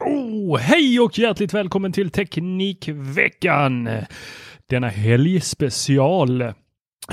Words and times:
Oh, 0.00 0.58
hej 0.58 1.00
och 1.00 1.18
hjärtligt 1.18 1.54
välkommen 1.54 1.92
till 1.92 2.10
Teknikveckan! 2.10 3.88
Denna 4.68 4.88
helgspecial. 4.88 6.52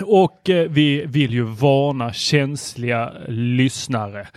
Och 0.06 0.50
eh, 0.50 0.70
vi 0.70 1.06
vill 1.06 1.34
ju 1.34 1.44
varna 1.44 2.14
känsliga 2.14 3.14
lyssnare. 3.28 4.28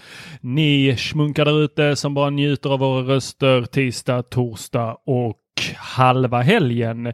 Ni 0.41 0.97
smunkar 0.97 1.45
där 1.45 1.65
ute 1.65 1.97
som 1.97 2.15
bara 2.15 2.31
njuter 2.31 2.71
av 2.71 2.79
våra 2.79 3.03
röster 3.03 3.63
tisdag, 3.63 4.23
torsdag 4.23 4.97
och 5.07 5.43
halva 5.77 6.43
helgen. 6.43 7.13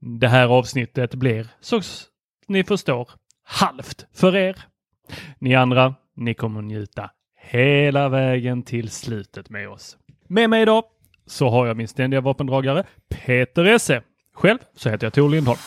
Det 0.00 0.28
här 0.28 0.46
avsnittet 0.46 1.14
blir, 1.14 1.46
så 1.60 1.80
ni 2.48 2.64
förstår, 2.64 3.10
halvt 3.44 4.06
för 4.14 4.36
er. 4.36 4.56
Ni 5.38 5.54
andra, 5.54 5.94
ni 6.16 6.34
kommer 6.34 6.62
njuta 6.62 7.10
hela 7.40 8.08
vägen 8.08 8.62
till 8.62 8.90
slutet 8.90 9.50
med 9.50 9.68
oss. 9.68 9.96
Med 10.32 10.50
mig 10.50 10.62
idag 10.62 10.84
så 11.26 11.48
har 11.48 11.66
jag 11.66 11.76
min 11.76 11.88
ständiga 11.88 12.20
vapendragare 12.20 12.84
Peter 13.08 13.64
Esse. 13.64 14.02
Själv 14.34 14.58
så 14.76 14.90
heter 14.90 15.06
jag 15.06 15.12
Tor 15.12 15.28
Lindholm. 15.28 15.58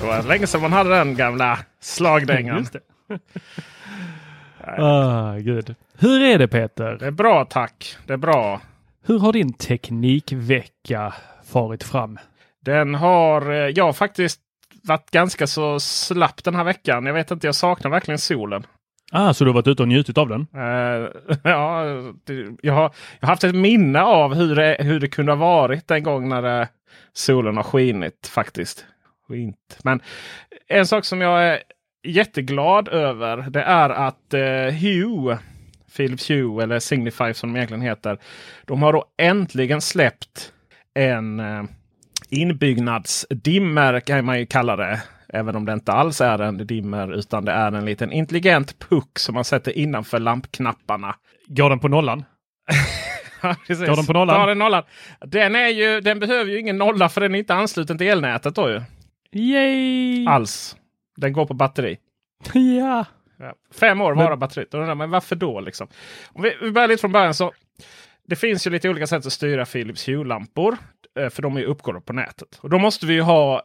Det 0.00 0.06
var 0.06 0.28
länge 0.28 0.46
sedan 0.46 0.60
man 0.60 0.72
hade 0.72 0.90
den 0.90 1.16
gamla 1.16 1.58
slagdängan. 1.80 2.66
Ah, 4.78 5.34
gud. 5.34 5.74
Hur 5.98 6.22
är 6.22 6.38
det 6.38 6.48
Peter? 6.48 6.96
Det 7.00 7.06
är 7.06 7.10
bra 7.10 7.44
tack. 7.44 7.96
Det 8.06 8.12
är 8.12 8.16
bra. 8.16 8.60
Hur 9.06 9.18
har 9.18 9.32
din 9.32 9.52
teknikvecka 9.52 11.14
farit 11.44 11.84
fram? 11.84 12.18
Den 12.64 12.94
har, 12.94 13.50
eh, 13.50 13.56
jag 13.56 13.84
har 13.84 13.92
faktiskt 13.92 14.40
varit 14.82 15.10
ganska 15.10 15.46
så 15.46 15.80
slapp 15.80 16.44
den 16.44 16.54
här 16.54 16.64
veckan. 16.64 17.06
Jag 17.06 17.14
vet 17.14 17.30
inte, 17.30 17.46
jag 17.46 17.54
saknar 17.54 17.90
verkligen 17.90 18.18
solen. 18.18 18.66
Ah, 19.12 19.34
så 19.34 19.44
du 19.44 19.50
har 19.50 19.54
varit 19.54 19.66
ute 19.66 19.82
och 19.82 19.88
njutit 19.88 20.18
av 20.18 20.28
den? 20.28 20.46
Uh, 20.54 21.08
ja, 21.44 21.84
det, 22.24 22.56
jag, 22.62 22.74
har, 22.74 22.92
jag 23.20 23.26
har 23.26 23.28
haft 23.28 23.44
ett 23.44 23.54
minne 23.54 24.02
av 24.02 24.34
hur 24.34 24.56
det, 24.56 24.76
hur 24.80 25.00
det 25.00 25.08
kunde 25.08 25.32
ha 25.32 25.36
varit 25.36 25.90
en 25.90 26.02
gång 26.02 26.28
när 26.28 26.42
det, 26.42 26.68
solen 27.12 27.56
har 27.56 27.62
skinit 27.62 28.26
faktiskt. 28.34 28.86
Skint. 29.28 29.78
Men 29.84 30.00
en 30.68 30.86
sak 30.86 31.04
som 31.04 31.20
jag 31.20 31.44
är 31.44 31.62
jätteglad 32.06 32.88
över 32.88 33.36
det 33.50 33.62
är 33.62 33.90
att 33.90 34.34
eh, 34.34 34.40
uh, 34.40 34.70
Hue, 34.70 35.38
Philips 35.96 36.30
Hue 36.30 36.62
eller 36.62 36.78
Signify 36.78 37.34
som 37.34 37.52
de 37.52 37.56
egentligen 37.56 37.82
heter. 37.82 38.18
De 38.64 38.82
har 38.82 38.92
då 38.92 39.04
äntligen 39.18 39.80
släppt 39.80 40.52
en 40.94 41.40
uh, 41.40 41.64
inbyggnadsdimmer 42.28 44.00
kan 44.00 44.24
man 44.24 44.38
ju 44.38 44.46
kalla 44.46 44.76
det. 44.76 45.00
Även 45.32 45.56
om 45.56 45.64
det 45.64 45.72
inte 45.72 45.92
alls 45.92 46.20
är 46.20 46.38
en 46.38 46.66
dimmer 46.66 47.12
utan 47.12 47.44
det 47.44 47.52
är 47.52 47.72
en 47.72 47.84
liten 47.84 48.12
intelligent 48.12 48.78
puck 48.78 49.18
som 49.18 49.34
man 49.34 49.44
sätter 49.44 49.78
innanför 49.78 50.18
lampknapparna. 50.18 51.14
Går 51.46 51.70
den 51.70 51.78
på 51.78 51.88
nollan? 51.88 52.24
ja. 53.42 53.56
Går 53.68 53.96
den 53.96 54.06
på 54.06 54.12
nollan? 54.12 54.40
Ja, 54.40 54.46
den, 54.46 54.58
nollan. 54.58 54.82
Den, 55.20 55.54
är 55.54 55.68
ju, 55.68 56.00
den 56.00 56.18
behöver 56.18 56.50
ju 56.50 56.60
ingen 56.60 56.78
nolla 56.78 57.08
för 57.08 57.20
den 57.20 57.34
är 57.34 57.38
inte 57.38 57.54
ansluten 57.54 57.98
till 57.98 58.06
elnätet 58.06 58.54
då 58.54 58.70
ju. 58.70 58.82
Yay! 59.32 60.26
Alls. 60.26 60.76
Den 61.16 61.32
går 61.32 61.46
på 61.46 61.54
batteri. 61.54 61.98
ja. 62.52 63.04
ja. 63.38 63.54
Fem 63.74 64.00
år 64.00 64.12
varar 64.12 64.36
batteriet. 64.36 64.72
Men 64.72 65.10
varför 65.10 65.36
då 65.36 65.60
liksom? 65.60 65.88
Om 66.32 66.42
vi, 66.42 66.56
vi 66.62 66.70
börjar 66.70 66.88
lite 66.88 67.00
från 67.00 67.12
början 67.12 67.34
så. 67.34 67.52
Det 68.26 68.36
finns 68.36 68.66
ju 68.66 68.70
lite 68.70 68.88
olika 68.88 69.06
sätt 69.06 69.26
att 69.26 69.32
styra 69.32 69.64
Philips 69.64 70.08
Hue-lampor. 70.08 70.76
För 71.30 71.42
de 71.42 71.56
är 71.56 71.64
uppkopplade 71.64 72.06
på 72.06 72.12
nätet. 72.12 72.58
Och 72.60 72.70
då 72.70 72.78
måste 72.78 73.06
vi 73.06 73.14
ju 73.14 73.20
ha 73.20 73.62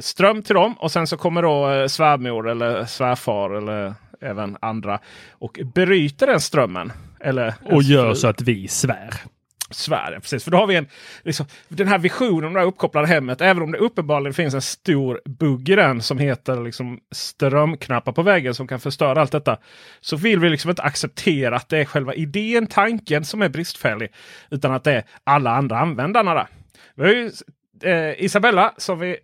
ström 0.00 0.42
till 0.42 0.54
dem 0.54 0.74
och 0.78 0.92
sen 0.92 1.06
så 1.06 1.16
kommer 1.16 1.42
då 1.42 1.88
svärmor 1.88 2.48
eller 2.48 2.84
svärfar 2.84 3.50
eller 3.50 3.94
även 4.20 4.56
andra 4.60 5.00
och 5.30 5.58
bryter 5.74 6.26
den 6.26 6.40
strömmen. 6.40 6.92
Eller, 7.20 7.54
och 7.64 7.82
gör 7.82 8.14
så 8.14 8.28
att 8.28 8.40
vi 8.40 8.68
svär. 8.68 9.14
Svär, 9.70 10.18
precis. 10.22 10.44
För 10.44 10.50
då 10.50 10.58
har 10.58 10.66
vi 10.66 10.76
en, 10.76 10.86
liksom, 11.22 11.46
den 11.68 11.88
här 11.88 11.98
visionen 11.98 12.44
om 12.44 12.52
det 12.52 12.60
här 12.60 12.66
uppkopplade 12.66 13.06
hemmet. 13.06 13.40
Även 13.40 13.62
om 13.62 13.72
det 13.72 13.78
uppenbarligen 13.78 14.34
finns 14.34 14.54
en 14.54 14.62
stor 14.62 15.20
bugg 15.24 15.68
i 15.68 15.76
den 15.76 16.02
som 16.02 16.18
heter 16.18 16.64
liksom, 16.64 17.00
strömknappar 17.14 18.12
på 18.12 18.22
väggen 18.22 18.54
som 18.54 18.68
kan 18.68 18.80
förstöra 18.80 19.20
allt 19.20 19.32
detta. 19.32 19.58
Så 20.00 20.16
vill 20.16 20.40
vi 20.40 20.48
liksom 20.48 20.70
inte 20.70 20.82
acceptera 20.82 21.56
att 21.56 21.68
det 21.68 21.78
är 21.78 21.84
själva 21.84 22.14
idén, 22.14 22.66
tanken 22.66 23.24
som 23.24 23.42
är 23.42 23.48
bristfällig. 23.48 24.12
Utan 24.50 24.72
att 24.72 24.84
det 24.84 24.92
är 24.92 25.04
alla 25.24 25.50
andra 25.50 25.78
användarna 25.78 26.34
där. 26.34 26.46
Vi 26.94 27.02
har 27.02 27.12
ju 27.12 27.30
eh, 27.82 28.24
Isabella 28.24 28.74
som 28.76 28.98
vi 28.98 29.16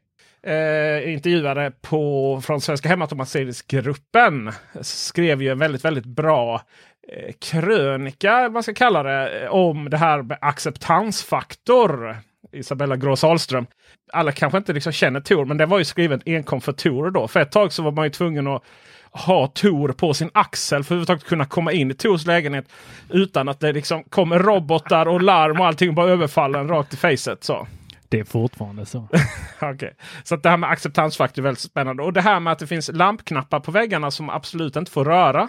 eh, 0.46 1.12
intervjuade 1.12 1.72
på, 1.80 2.40
från 2.44 2.60
Svenska 2.60 2.88
Hemautomatiseringsgruppen. 2.88 4.52
Skrev 4.80 5.42
ju 5.42 5.48
en 5.48 5.58
väldigt, 5.58 5.84
väldigt 5.84 6.04
bra 6.04 6.62
eh, 7.08 7.32
krönika, 7.40 8.48
man 8.48 8.62
ska 8.62 8.74
kalla 8.74 9.02
det, 9.02 9.40
eh, 9.40 9.50
om 9.50 9.90
det 9.90 9.96
här 9.96 10.22
med 10.22 10.38
acceptansfaktor. 10.40 12.16
Isabella 12.52 12.96
Grås 12.96 13.24
Ahlström. 13.24 13.66
Alla 14.12 14.32
kanske 14.32 14.58
inte 14.58 14.72
liksom 14.72 14.92
känner 14.92 15.20
Tor, 15.20 15.44
men 15.44 15.56
det 15.56 15.66
var 15.66 15.78
ju 15.78 15.84
skrivet 15.84 16.22
enkom 16.26 16.60
för 16.60 16.72
Tor 16.72 17.10
då. 17.10 17.28
För 17.28 17.40
ett 17.40 17.52
tag 17.52 17.72
så 17.72 17.82
var 17.82 17.92
man 17.92 18.04
ju 18.04 18.10
tvungen 18.10 18.46
att 18.46 18.62
ha 19.10 19.46
Tor 19.46 19.92
på 19.92 20.14
sin 20.14 20.30
axel 20.34 20.76
för 20.76 20.78
att 20.78 20.90
överhuvudtaget 20.90 21.24
kunna 21.24 21.44
komma 21.44 21.72
in 21.72 21.90
i 21.90 21.94
Tors 21.94 22.26
lägenhet 22.26 22.64
utan 23.08 23.48
att 23.48 23.60
det 23.60 23.72
liksom 23.72 24.04
kommer 24.04 24.38
robotar 24.38 25.08
och 25.08 25.22
larm 25.22 25.60
och 25.60 25.66
allting 25.66 25.94
bara 25.94 26.10
överfallen 26.10 26.68
rakt 26.68 26.94
i 26.94 26.96
facet. 26.96 27.44
Så. 27.44 27.66
Det 28.12 28.20
är 28.20 28.24
fortfarande 28.24 28.86
så. 28.86 29.08
okay. 29.74 29.90
Så 30.24 30.34
att 30.34 30.42
det 30.42 30.50
här 30.50 30.56
med 30.56 30.70
acceptansfaktor 30.70 31.42
är 31.42 31.44
väldigt 31.44 31.60
spännande. 31.60 32.02
Och 32.02 32.12
det 32.12 32.20
här 32.20 32.40
med 32.40 32.52
att 32.52 32.58
det 32.58 32.66
finns 32.66 32.90
lampknappar 32.92 33.60
på 33.60 33.70
väggarna 33.70 34.10
som 34.10 34.30
absolut 34.30 34.76
inte 34.76 34.90
får 34.90 35.04
röra. 35.04 35.48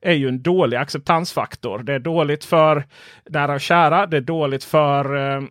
Är 0.00 0.12
ju 0.12 0.28
en 0.28 0.42
dålig 0.42 0.76
acceptansfaktor. 0.76 1.78
Det 1.78 1.94
är 1.94 1.98
dåligt 1.98 2.44
för 2.44 2.86
nära 3.30 3.54
och 3.54 3.60
kära. 3.60 4.06
Det 4.06 4.16
är 4.16 4.20
dåligt 4.20 4.64
för... 4.64 5.16
Eh, 5.16 5.42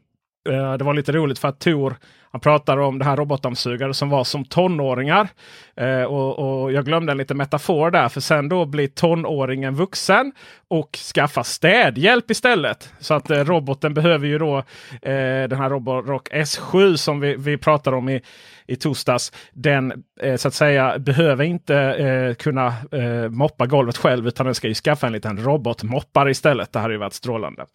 eh 0.49 0.73
det 0.77 0.83
var 0.83 0.93
lite 0.93 1.11
roligt 1.11 1.39
för 1.39 1.47
att 1.47 1.59
Tor 1.59 1.95
han 2.37 2.41
pratar 2.41 2.77
om 2.77 2.99
det 2.99 3.05
här 3.05 3.17
robotdammsugare 3.17 3.93
som 3.93 4.09
var 4.09 4.23
som 4.23 4.45
tonåringar. 4.45 5.27
Eh, 5.75 6.03
och, 6.03 6.39
och, 6.39 6.71
jag 6.71 6.85
glömde 6.85 7.11
en 7.11 7.17
liten 7.17 7.37
metafor 7.37 7.91
där. 7.91 8.09
För 8.09 8.21
sen 8.21 8.49
då 8.49 8.65
blir 8.65 8.87
tonåringen 8.87 9.75
vuxen 9.75 10.31
och 10.67 10.97
skaffar 11.13 11.43
städhjälp 11.43 12.31
istället. 12.31 12.93
Så 12.99 13.13
att 13.13 13.29
eh, 13.29 13.43
roboten 13.43 13.93
behöver 13.93 14.27
ju 14.27 14.37
då 14.37 14.57
eh, 14.57 15.47
den 15.49 15.57
här 15.57 15.69
Roborock 15.69 16.29
S7 16.31 16.95
som 16.95 17.19
vi, 17.19 17.35
vi 17.35 17.57
pratade 17.57 17.97
om 17.97 18.09
i, 18.09 18.21
i 18.67 18.75
torsdags. 18.75 19.31
Den 19.53 20.03
eh, 20.21 20.35
så 20.35 20.47
att 20.47 20.53
säga 20.53 20.99
behöver 20.99 21.43
inte 21.43 21.75
eh, 21.75 22.33
kunna 22.35 22.67
eh, 22.91 23.29
moppa 23.29 23.65
golvet 23.65 23.97
själv 23.97 24.27
utan 24.27 24.45
den 24.45 24.55
ska 24.55 24.67
ju 24.67 24.73
skaffa 24.73 25.07
en 25.07 25.13
liten 25.13 25.37
robotmoppare 25.37 26.31
istället. 26.31 26.73
Det 26.73 26.79
hade 26.79 26.93
ju 26.93 26.99
varit 26.99 27.13
strålande. 27.13 27.65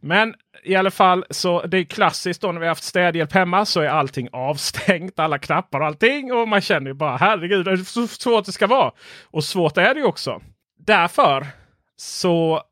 Men 0.00 0.34
i 0.64 0.74
alla 0.74 0.90
fall 0.90 1.24
så 1.30 1.62
det 1.66 1.78
är 1.78 1.84
klassiskt 1.84 2.42
då 2.42 2.52
när 2.52 2.60
vi 2.60 2.66
haft 2.66 2.84
städhjälp 2.84 3.32
hemma 3.32 3.64
så 3.64 3.80
är 3.80 3.88
allt 3.88 4.11
allting 4.12 4.28
avstängt. 4.32 5.18
Alla 5.18 5.38
knappar 5.38 5.80
och 5.80 5.86
allting. 5.86 6.32
Och 6.32 6.48
man 6.48 6.60
känner 6.60 6.86
ju 6.86 6.94
bara 6.94 7.16
herregud, 7.16 7.64
det 7.64 7.72
är 7.72 7.76
så 7.76 8.06
svårt 8.06 8.44
det 8.44 8.52
ska 8.52 8.66
vara. 8.66 8.92
Och 9.30 9.44
svårt 9.44 9.76
är 9.76 9.94
det 9.94 10.00
ju 10.00 10.06
också. 10.06 10.42
Därför 10.78 11.46
så 11.96 12.62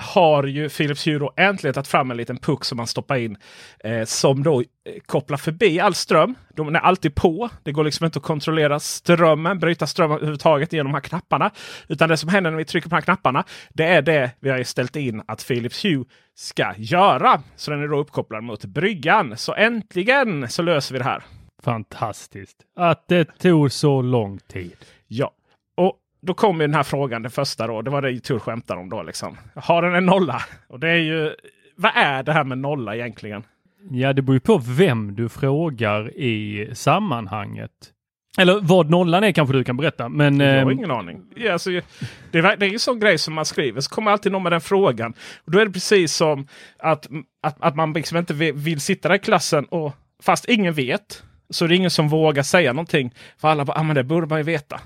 har 0.00 0.44
ju 0.44 0.68
Philips 0.68 1.06
Hue 1.06 1.28
äntligen 1.36 1.74
tagit 1.74 1.88
fram 1.88 2.10
en 2.10 2.16
liten 2.16 2.36
puck 2.36 2.64
som 2.64 2.76
man 2.76 2.86
stoppar 2.86 3.16
in. 3.16 3.36
Eh, 3.84 4.04
som 4.04 4.42
då 4.42 4.60
eh, 4.60 4.66
kopplar 5.06 5.36
förbi 5.36 5.80
all 5.80 5.94
ström. 5.94 6.34
De 6.54 6.74
är 6.74 6.80
alltid 6.80 7.14
på. 7.14 7.48
Det 7.62 7.72
går 7.72 7.84
liksom 7.84 8.06
inte 8.06 8.18
att 8.18 8.24
kontrollera 8.24 8.80
strömmen, 8.80 9.58
bryta 9.58 9.86
strömmen 9.86 10.16
överhuvudtaget 10.16 10.72
genom 10.72 10.92
de 10.92 10.96
här 10.96 11.02
knapparna. 11.02 11.50
Utan 11.88 12.08
det 12.08 12.16
som 12.16 12.28
händer 12.28 12.50
när 12.50 12.58
vi 12.58 12.64
trycker 12.64 12.88
på 12.88 12.94
de 12.94 12.96
här 12.96 13.02
knapparna. 13.02 13.44
Det 13.68 13.84
är 13.84 14.02
det 14.02 14.30
vi 14.40 14.50
har 14.50 14.62
ställt 14.62 14.96
in 14.96 15.22
att 15.26 15.48
Philips 15.48 15.84
Hue 15.84 16.04
ska 16.34 16.74
göra. 16.76 17.42
Så 17.56 17.70
den 17.70 17.82
är 17.82 17.88
då 17.88 17.98
uppkopplad 17.98 18.44
mot 18.44 18.64
bryggan. 18.64 19.36
Så 19.36 19.54
äntligen 19.54 20.48
så 20.48 20.62
löser 20.62 20.94
vi 20.94 20.98
det 20.98 21.04
här. 21.04 21.22
Fantastiskt 21.62 22.56
att 22.76 23.08
det 23.08 23.24
tog 23.24 23.72
så 23.72 24.02
lång 24.02 24.38
tid. 24.38 24.76
Ja, 25.06 25.32
då 26.20 26.34
kommer 26.34 26.66
den 26.66 26.74
här 26.74 26.82
frågan, 26.82 27.22
den 27.22 27.30
första 27.30 27.66
då. 27.66 27.82
Det 27.82 27.90
var 27.90 28.02
det 28.02 28.20
Tur 28.20 28.38
skämtar 28.38 28.76
om 28.76 28.88
då. 28.88 29.02
Liksom. 29.02 29.36
Har 29.54 29.82
den 29.82 29.94
en 29.94 30.06
nolla? 30.06 30.42
Och 30.68 30.80
det 30.80 30.88
är 30.88 30.96
ju, 30.96 31.34
vad 31.76 31.92
är 31.94 32.22
det 32.22 32.32
här 32.32 32.44
med 32.44 32.58
nolla 32.58 32.96
egentligen? 32.96 33.42
Ja, 33.90 34.12
det 34.12 34.22
beror 34.22 34.36
ju 34.36 34.40
på 34.40 34.58
vem 34.58 35.14
du 35.14 35.28
frågar 35.28 36.16
i 36.16 36.68
sammanhanget. 36.74 37.70
Eller 38.38 38.60
vad 38.60 38.90
nollan 38.90 39.24
är 39.24 39.32
kanske 39.32 39.56
du 39.56 39.64
kan 39.64 39.76
berätta. 39.76 40.08
Men, 40.08 40.40
jag 40.40 40.64
har 40.64 40.70
eh, 40.70 40.76
ingen 40.76 40.90
aning. 40.90 41.22
Ja, 41.36 41.52
alltså, 41.52 41.70
det, 42.30 42.38
är, 42.38 42.56
det 42.56 42.66
är 42.66 42.72
en 42.72 42.78
sån 42.78 43.00
grej 43.00 43.18
som 43.18 43.34
man 43.34 43.44
skriver. 43.44 43.80
Så 43.80 43.90
kommer 43.90 44.10
alltid 44.10 44.32
någon 44.32 44.42
med 44.42 44.52
den 44.52 44.60
frågan. 44.60 45.14
Och 45.44 45.52
Då 45.52 45.58
är 45.58 45.66
det 45.66 45.72
precis 45.72 46.14
som 46.14 46.46
att, 46.78 47.08
att, 47.42 47.56
att 47.60 47.76
man 47.76 47.92
liksom 47.92 48.18
inte 48.18 48.34
vill, 48.34 48.54
vill 48.54 48.80
sitta 48.80 49.08
där 49.08 49.14
i 49.14 49.18
klassen 49.18 49.64
och 49.64 49.92
fast 50.22 50.48
ingen 50.48 50.74
vet. 50.74 51.22
Så 51.50 51.66
det 51.66 51.74
är 51.74 51.76
ingen 51.76 51.90
som 51.90 52.08
vågar 52.08 52.42
säga 52.42 52.72
någonting. 52.72 53.14
För 53.38 53.48
alla 53.48 53.64
bara, 53.64 53.78
ah, 53.78 53.82
men 53.82 53.96
det 53.96 54.04
borde 54.04 54.26
man 54.26 54.38
ju 54.38 54.44
veta. 54.44 54.80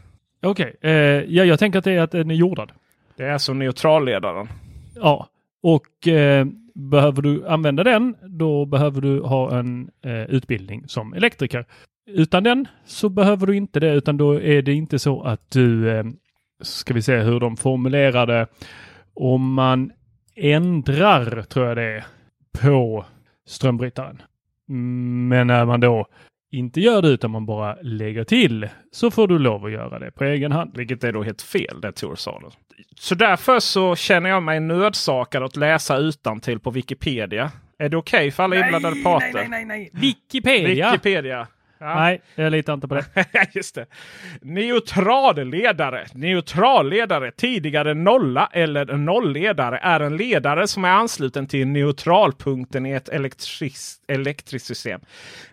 Okej, 0.44 0.76
eh, 0.80 0.92
ja, 0.92 1.44
jag 1.44 1.58
tänker 1.58 1.78
att 1.78 1.84
det 1.84 1.92
är 1.92 2.00
att 2.00 2.10
den 2.10 2.30
är 2.30 2.34
jordad. 2.34 2.72
Det 3.16 3.24
är 3.24 3.38
som 3.38 3.58
neutralledaren. 3.58 4.48
Ja, 4.94 5.28
och 5.62 6.08
eh, 6.08 6.46
behöver 6.74 7.22
du 7.22 7.46
använda 7.48 7.84
den, 7.84 8.16
då 8.22 8.66
behöver 8.66 9.00
du 9.00 9.20
ha 9.20 9.58
en 9.58 9.90
eh, 10.02 10.24
utbildning 10.24 10.88
som 10.88 11.14
elektriker. 11.14 11.66
Utan 12.06 12.42
den 12.44 12.68
så 12.84 13.08
behöver 13.08 13.46
du 13.46 13.56
inte 13.56 13.80
det, 13.80 13.92
utan 13.92 14.16
då 14.16 14.40
är 14.40 14.62
det 14.62 14.72
inte 14.72 14.98
så 14.98 15.22
att 15.22 15.50
du, 15.50 15.90
eh, 15.90 16.04
ska 16.62 16.94
vi 16.94 17.02
se 17.02 17.16
hur 17.16 17.40
de 17.40 17.56
formulerar 17.56 18.26
det, 18.26 18.46
om 19.14 19.54
man 19.54 19.92
ändrar, 20.36 21.42
tror 21.42 21.66
jag 21.66 21.76
det 21.76 21.82
är, 21.82 22.04
på 22.60 23.04
strömbrytaren. 23.46 24.22
Men 25.28 25.46
när 25.46 25.64
man 25.64 25.80
då 25.80 26.06
inte 26.58 26.80
gör 26.80 27.02
det 27.02 27.08
utan 27.08 27.30
man 27.30 27.46
bara 27.46 27.76
lägger 27.82 28.24
till 28.24 28.68
så 28.92 29.10
får 29.10 29.28
du 29.28 29.38
lov 29.38 29.64
att 29.64 29.72
göra 29.72 29.98
det 29.98 30.10
på 30.10 30.24
egen 30.24 30.52
hand. 30.52 30.76
Vilket 30.76 31.04
är 31.04 31.12
då 31.12 31.22
helt 31.22 31.42
fel 31.42 31.80
det 31.80 31.92
Tor 31.92 32.14
sa. 32.16 32.42
Så 32.98 33.14
därför 33.14 33.60
så 33.60 33.96
känner 33.96 34.30
jag 34.30 34.42
mig 34.42 34.60
nödsakad 34.60 35.42
att 35.42 35.56
läsa 35.56 35.96
utan 35.96 36.40
till 36.40 36.60
på 36.60 36.70
Wikipedia. 36.70 37.52
Är 37.78 37.88
det 37.88 37.96
okej 37.96 38.18
okay 38.18 38.30
för 38.30 38.42
alla 38.42 38.56
inblandade 38.56 38.96
parter? 38.96 39.30
Nej, 39.34 39.48
nej, 39.48 39.64
nej, 39.64 39.90
nej. 39.92 40.00
Wikipedia! 40.02 40.90
Wikipedia. 40.90 41.46
Ja. 41.78 41.94
Nej, 41.94 42.20
jag 42.34 42.52
litar 42.52 42.74
inte 42.74 42.88
på 42.88 42.94
det. 42.94 43.04
Just 43.52 43.74
det. 43.74 43.86
Neutralledare. 44.40 46.06
Neutralledare, 46.14 47.30
tidigare 47.30 47.94
nolla 47.94 48.48
eller 48.52 48.84
nollledare, 48.96 49.78
är 49.78 50.00
en 50.00 50.16
ledare 50.16 50.66
som 50.66 50.84
är 50.84 50.88
ansluten 50.88 51.46
till 51.46 51.66
neutralpunkten 51.66 52.86
i 52.86 52.92
ett 52.92 53.08
elektris 53.08 54.00
elektriskt 54.08 54.66
system. 54.66 55.00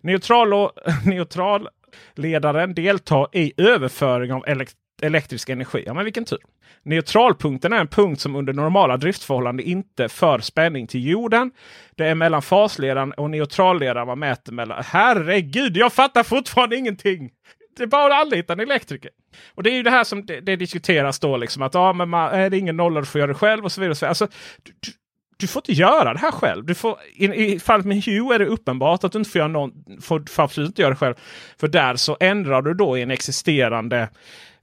Neutral 0.02 0.70
neutralledaren 1.06 2.74
deltar 2.74 3.28
i 3.32 3.54
överföring 3.58 4.34
av 4.34 4.44
elekt 4.48 4.76
elektrisk 5.02 5.50
energi. 5.50 5.84
Ja, 5.86 5.94
men 5.94 6.04
vilken 6.04 6.26
tur! 6.26 6.40
Neutralpunkten 6.84 7.74
är 7.74 7.78
en 7.78 7.88
punkt 7.88 8.22
som 8.22 8.36
under 8.36 8.54
normala 8.54 8.98
driftförhållanden 8.98 9.66
inte 9.66 10.10
för 10.10 10.40
spänning 10.40 10.88
till 10.88 11.08
jorden. 11.08 11.52
Det 11.96 12.06
är 12.08 12.16
mellan 12.16 12.42
fasledaren 12.42 13.12
och 13.12 13.30
neutralledaren 13.30 14.08
man 14.08 14.20
mäter 14.20 14.54
mellan. 14.54 14.84
Herregud, 14.86 15.78
jag 15.78 15.94
fattar 15.94 16.24
fortfarande 16.24 16.76
ingenting! 16.76 17.30
Det 17.78 17.84
är 17.84 17.88
bara 17.88 18.16
att 18.16 18.22
anlita 18.22 18.54
en 18.54 18.60
elektriker. 18.60 19.12
Och 19.56 19.64
det 19.64 19.70
är 19.70 19.74
ju 19.74 19.84
det 19.84 19.90
här 19.90 20.04
som 20.04 20.26
det, 20.26 20.40
det 20.40 20.56
diskuteras 20.56 21.20
då. 21.20 21.38
Liksom, 21.38 21.62
att 21.62 21.74
ja, 21.74 21.94
men 21.94 22.10
man, 22.10 22.32
är 22.34 22.50
det 22.50 22.58
ingen 22.58 22.78
nolla, 22.78 23.00
du 23.00 23.06
får 23.06 23.20
göra 23.20 23.28
det 23.28 23.34
själv 23.34 23.66
och 23.66 23.72
så 23.72 23.82
vidare. 23.82 23.92
Och 23.92 23.98
så 23.98 24.06
vidare. 24.06 24.10
Alltså, 24.10 24.28
du, 24.64 24.72
du, 24.80 24.92
du 25.38 25.48
får 25.48 25.60
inte 25.60 25.74
göra 25.74 26.14
det 26.14 26.20
här 26.20 26.32
själv. 26.32 26.66
Du 26.66 26.76
får, 26.76 26.98
i, 27.16 27.26
I 27.26 27.60
fallet 27.60 27.86
med 27.86 28.04
Hue 28.04 28.36
är 28.36 28.40
det 28.40 28.46
uppenbart 28.46 29.04
att 29.04 29.12
du 29.12 29.18
inte 29.18 29.30
får, 29.30 29.40
göra 29.40 29.48
någon, 29.48 29.72
får, 30.02 30.24
får 30.30 30.44
absolut 30.44 30.68
inte 30.68 30.82
göra 30.82 30.92
det 30.92 30.98
själv. 30.98 31.16
För 31.60 31.68
där 31.68 31.96
så 31.96 32.18
ändrar 32.20 32.62
du 32.62 32.74
då 32.74 32.98
i 32.98 33.02
en 33.02 33.12
existerande 33.12 34.10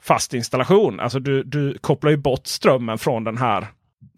fast 0.02 0.34
installation. 0.34 1.00
Alltså 1.00 1.18
du, 1.18 1.42
du 1.42 1.78
kopplar 1.78 2.10
ju 2.10 2.16
bort 2.16 2.46
strömmen 2.46 2.98
från 2.98 3.24
den 3.24 3.38
här 3.38 3.66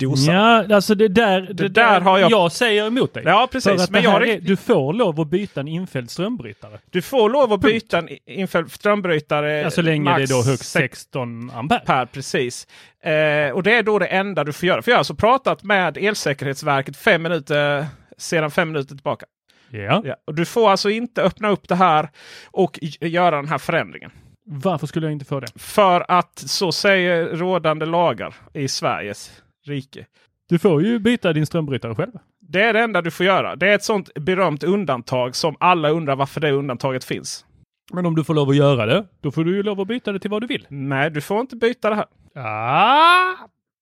dosan. 0.01 0.35
Ja, 0.35 0.75
alltså 0.75 0.95
det 0.95 1.09
där, 1.09 1.41
det, 1.41 1.53
det 1.53 1.69
där, 1.69 2.01
har 2.01 2.19
jag... 2.19 2.31
Jag 2.31 2.53
säger 2.53 2.87
emot 2.87 3.15
dig. 3.15 3.23
Ja, 3.27 3.49
precis. 3.53 3.91
Men 3.91 4.03
jag 4.03 4.29
är, 4.29 4.41
du 4.41 4.57
får 4.57 4.93
lov 4.93 5.21
att 5.21 5.29
byta 5.29 5.61
en 5.61 5.69
infälld 5.69 6.11
strömbrytare. 6.11 6.79
Du 6.91 7.03
får 7.03 7.31
lov 7.31 7.53
att 7.53 7.61
byta 7.61 7.99
en 7.99 8.09
infälld 8.27 8.73
strömbrytare. 8.73 9.61
Ja, 9.61 9.71
så 9.71 9.83
länge 9.83 10.17
det 10.17 10.23
är 10.23 10.27
då 10.27 10.43
högst 10.43 10.71
16 10.71 11.51
ampere. 11.51 11.83
Per, 11.87 12.07
precis. 12.07 12.67
Eh, 13.03 13.51
och 13.51 13.63
det 13.63 13.75
är 13.75 13.83
då 13.83 13.99
det 13.99 14.07
enda 14.07 14.45
du 14.45 14.53
får 14.53 14.67
göra. 14.67 14.83
För 14.83 14.91
jag 14.91 14.97
har 14.97 15.01
alltså 15.01 15.15
pratat 15.15 15.63
med 15.63 15.97
Elsäkerhetsverket 15.97 16.97
fem 16.97 17.23
minuter, 17.23 17.87
sedan 18.19 18.51
fem 18.51 18.69
minuter 18.69 18.95
tillbaka. 18.95 19.27
Ja. 19.71 20.03
ja. 20.05 20.17
Och 20.25 20.35
du 20.35 20.45
får 20.45 20.71
alltså 20.71 20.91
inte 20.91 21.23
öppna 21.23 21.49
upp 21.49 21.69
det 21.69 21.75
här 21.75 22.09
och 22.51 22.79
göra 23.01 23.37
den 23.37 23.49
här 23.49 23.59
förändringen. 23.59 24.11
Varför 24.53 24.87
skulle 24.87 25.07
jag 25.07 25.13
inte 25.13 25.25
få 25.25 25.41
det? 25.41 25.47
För 25.57 26.05
att 26.09 26.39
så 26.39 26.73
säger 26.73 27.37
rådande 27.37 27.87
lagar 27.87 28.35
i 28.53 28.69
Sveriges 28.69 29.43
rike. 29.67 30.07
Du 30.49 30.59
får 30.59 30.83
ju 30.83 30.99
byta 30.99 31.33
din 31.33 31.47
strömbrytare 31.47 31.95
själv. 31.95 32.13
Det 32.41 32.63
är 32.63 32.73
det 32.73 32.81
enda 32.81 33.03
du 33.03 33.11
får 33.11 33.27
göra. 33.27 33.57
Det 33.57 33.69
är 33.69 33.75
ett 33.75 33.85
sånt 33.85 34.15
berömt 34.15 34.63
undantag 34.63 35.37
som 35.37 35.57
alla 35.61 35.91
undrar 35.91 36.17
varför 36.17 36.41
det 36.41 36.51
undantaget 36.51 37.05
finns. 37.05 37.45
Men 37.93 38.07
om 38.07 38.15
du 38.15 38.25
får 38.25 38.35
lov 38.35 38.49
att 38.51 38.57
göra 38.57 38.87
det, 38.87 39.07
då 39.21 39.31
får 39.31 39.45
du 39.45 39.57
ju 39.57 39.63
lov 39.63 39.81
att 39.81 39.89
byta 39.89 40.13
det 40.13 40.19
till 40.19 40.31
vad 40.31 40.43
du 40.43 40.47
vill. 40.47 40.67
Nej, 40.69 41.11
du 41.11 41.21
får 41.21 41.41
inte 41.41 41.57
byta 41.57 41.91
det 41.91 41.97
här. 41.97 42.07
Ah, 42.35 43.37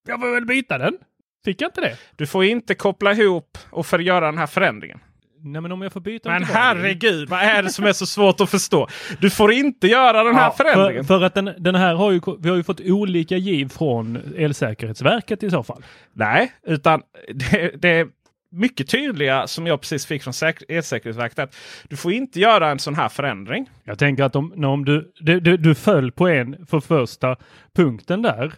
jag 0.08 0.20
får 0.20 0.34
väl 0.34 0.46
byta 0.46 0.78
den. 0.78 0.98
Fick 1.44 1.62
jag 1.62 1.68
inte 1.68 1.80
det? 1.80 1.96
Du 2.16 2.26
får 2.26 2.44
inte 2.44 2.74
koppla 2.74 3.12
ihop 3.12 3.58
och 3.70 3.86
för 3.86 3.98
göra 3.98 4.26
den 4.26 4.38
här 4.38 4.46
förändringen. 4.46 5.00
Nej 5.42 5.62
men 5.62 5.72
om 5.72 5.82
jag 5.82 5.92
får 5.92 6.00
byta 6.00 6.30
Men 6.30 6.44
herregud, 6.44 7.28
vad 7.28 7.40
är 7.40 7.62
det 7.62 7.70
som 7.70 7.84
är 7.84 7.92
så 7.92 8.06
svårt 8.06 8.40
att 8.40 8.50
förstå? 8.50 8.88
Du 9.20 9.30
får 9.30 9.52
inte 9.52 9.86
göra 9.86 10.24
den 10.24 10.34
här 10.34 10.44
ja, 10.44 10.54
förändringen. 10.56 11.04
För, 11.04 11.18
för, 11.18 11.26
att 11.26 11.34
den, 11.34 11.50
den, 11.58 11.74
här 11.74 11.94
har 11.94 12.12
ju, 12.12 12.20
vi 12.38 12.48
har 12.48 12.56
ju 12.56 12.62
fått 12.62 12.80
olika 12.80 13.36
giv 13.36 13.68
från 13.68 14.18
Elsäkerhetsverket 14.36 15.42
i 15.42 15.50
så 15.50 15.62
fall. 15.62 15.84
Nej, 16.12 16.52
utan 16.66 17.02
det, 17.34 17.82
det 17.82 17.88
är 17.88 18.08
mycket 18.50 18.88
tydliga 18.88 19.46
som 19.46 19.66
jag 19.66 19.80
precis 19.80 20.06
fick 20.06 20.22
från 20.22 20.34
Elsäkerhetsverket. 20.68 21.38
Att 21.38 21.56
du 21.88 21.96
får 21.96 22.12
inte 22.12 22.40
göra 22.40 22.70
en 22.70 22.78
sån 22.78 22.94
här 22.94 23.08
förändring. 23.08 23.70
Jag 23.84 23.98
tänker 23.98 24.24
att 24.24 24.36
om, 24.36 24.64
om 24.64 24.84
du, 24.84 25.12
du, 25.20 25.40
du, 25.40 25.56
du 25.56 25.74
föll 25.74 26.12
på 26.12 26.28
en 26.28 26.66
för 26.66 26.80
första 26.80 27.36
punkten 27.74 28.22
där. 28.22 28.52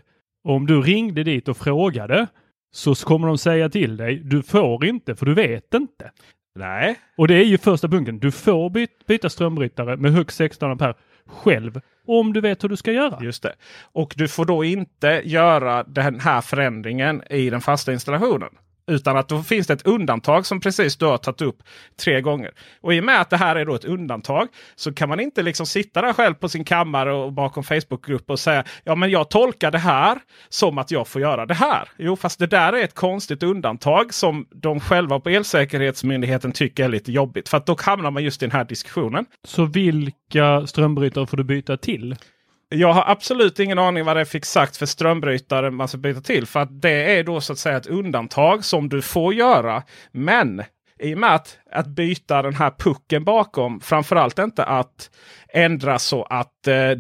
Om 0.45 0.67
du 0.67 0.81
ringde 0.83 1.25
dit 1.25 1.49
och 1.49 1.57
frågade 1.57 2.27
så 2.73 2.95
kommer 2.95 3.29
de 3.29 3.39
säga 3.39 3.69
till 3.69 3.97
dig, 3.97 4.17
du 4.25 4.43
får 4.43 4.85
inte 4.85 5.17
för 5.17 5.27
du 5.27 5.35
vet 5.35 5.75
inte. 5.75 6.11
Nej. 6.55 6.99
Och 7.17 7.29
det 7.29 7.35
är 7.35 7.45
ju 7.45 7.59
första 7.59 7.89
punkten. 7.89 8.19
Du 8.19 8.31
får 8.31 8.71
by 8.71 8.87
byta 9.07 9.29
strömbrytare 9.29 9.97
med 9.97 10.13
högst 10.13 10.37
16 10.37 10.71
ampere 10.71 10.95
själv 11.27 11.81
om 12.07 12.33
du 12.33 12.41
vet 12.41 12.65
hur 12.65 12.69
du 12.69 12.77
ska 12.77 12.93
göra. 12.93 13.19
Just 13.21 13.43
det. 13.43 13.55
Och 13.93 14.15
du 14.17 14.29
får 14.29 14.45
då 14.45 14.65
inte 14.65 15.23
göra 15.25 15.83
den 15.83 16.21
här 16.21 16.41
förändringen 16.41 17.23
i 17.31 17.51
den 17.51 17.61
fasta 17.61 17.93
installationen. 17.93 18.51
Utan 18.87 19.17
att 19.17 19.29
då 19.29 19.43
finns 19.43 19.67
det 19.67 19.73
ett 19.73 19.87
undantag 19.87 20.47
som 20.47 20.61
precis 20.61 20.97
du 20.97 21.07
har 21.07 21.19
tagit 21.19 21.43
upp 21.43 21.63
tre 22.01 22.21
gånger. 22.21 22.51
Och 22.81 22.95
i 22.95 23.01
och 23.01 23.05
med 23.05 23.21
att 23.21 23.31
det 23.31 23.37
här 23.37 23.57
är 23.57 23.65
då 23.65 23.75
ett 23.75 23.85
undantag 23.85 24.49
så 24.77 24.93
kan 24.93 25.09
man 25.09 25.21
inte 25.21 25.43
liksom 25.43 25.67
sitta 25.67 26.03
där 26.03 26.13
själv 26.13 26.35
på 26.35 26.49
sin 26.49 26.65
kammare 26.65 27.13
och 27.13 27.33
bakom 27.33 27.65
Facebookgrupp 27.65 28.31
och 28.31 28.41
säga 28.41 28.65
ja 28.85 28.95
men 28.95 29.11
jag 29.11 29.31
tolkar 29.31 29.71
det 29.71 29.79
här 29.79 30.19
som 30.49 30.79
att 30.79 30.91
jag 30.91 31.09
får 31.09 31.23
göra 31.23 31.47
det 31.47 31.55
här. 31.55 31.89
Jo 31.99 32.17
fast 32.17 32.39
det 32.39 32.47
där 32.47 32.73
är 32.73 32.85
ett 32.85 32.95
konstigt 32.95 33.43
undantag 33.43 34.15
som 34.15 34.47
de 34.51 34.81
själva 34.81 35.21
på 35.21 35.29
Elsäkerhetsmyndigheten 35.29 36.53
tycker 36.53 36.85
är 36.85 36.89
lite 36.89 37.13
jobbigt. 37.13 37.49
För 37.49 37.57
att 37.57 37.67
då 37.67 37.77
hamnar 37.79 38.11
man 38.11 38.25
just 38.25 38.43
i 38.43 38.47
den 38.47 38.53
här 38.53 38.65
diskussionen. 38.65 39.27
Så 39.45 39.65
vilka 39.65 40.67
strömbrytare 40.67 41.27
får 41.27 41.37
du 41.37 41.45
byta 41.45 41.77
till? 41.77 42.17
Jag 42.73 42.93
har 42.93 43.05
absolut 43.07 43.59
ingen 43.59 43.79
aning 43.79 44.05
vad 44.05 44.17
det 44.17 44.25
fick 44.25 44.45
sagt 44.45 44.77
för 44.77 44.87
strömbrytare 44.87 45.71
man 45.71 45.89
ska 45.89 45.99
byta 45.99 46.21
till. 46.21 46.47
För 46.47 46.61
att 46.61 46.83
det 46.83 47.19
är 47.19 47.25
då 47.25 47.41
så 47.41 47.53
att 47.53 47.59
säga 47.59 47.77
ett 47.77 47.87
undantag 47.87 48.65
som 48.65 48.89
du 48.89 49.03
får 49.03 49.35
göra. 49.35 49.83
Men 50.13 50.63
i 50.99 51.15
och 51.15 51.19
med 51.19 51.35
att, 51.35 51.59
att 51.73 51.87
byta 51.87 52.43
den 52.43 52.55
här 52.55 52.73
pucken 52.79 53.25
bakom. 53.25 53.81
Framförallt 53.81 54.39
inte 54.39 54.65
att 54.65 55.11
ändra 55.49 55.99
så 55.99 56.23
att 56.23 56.67
eh, 56.67 56.91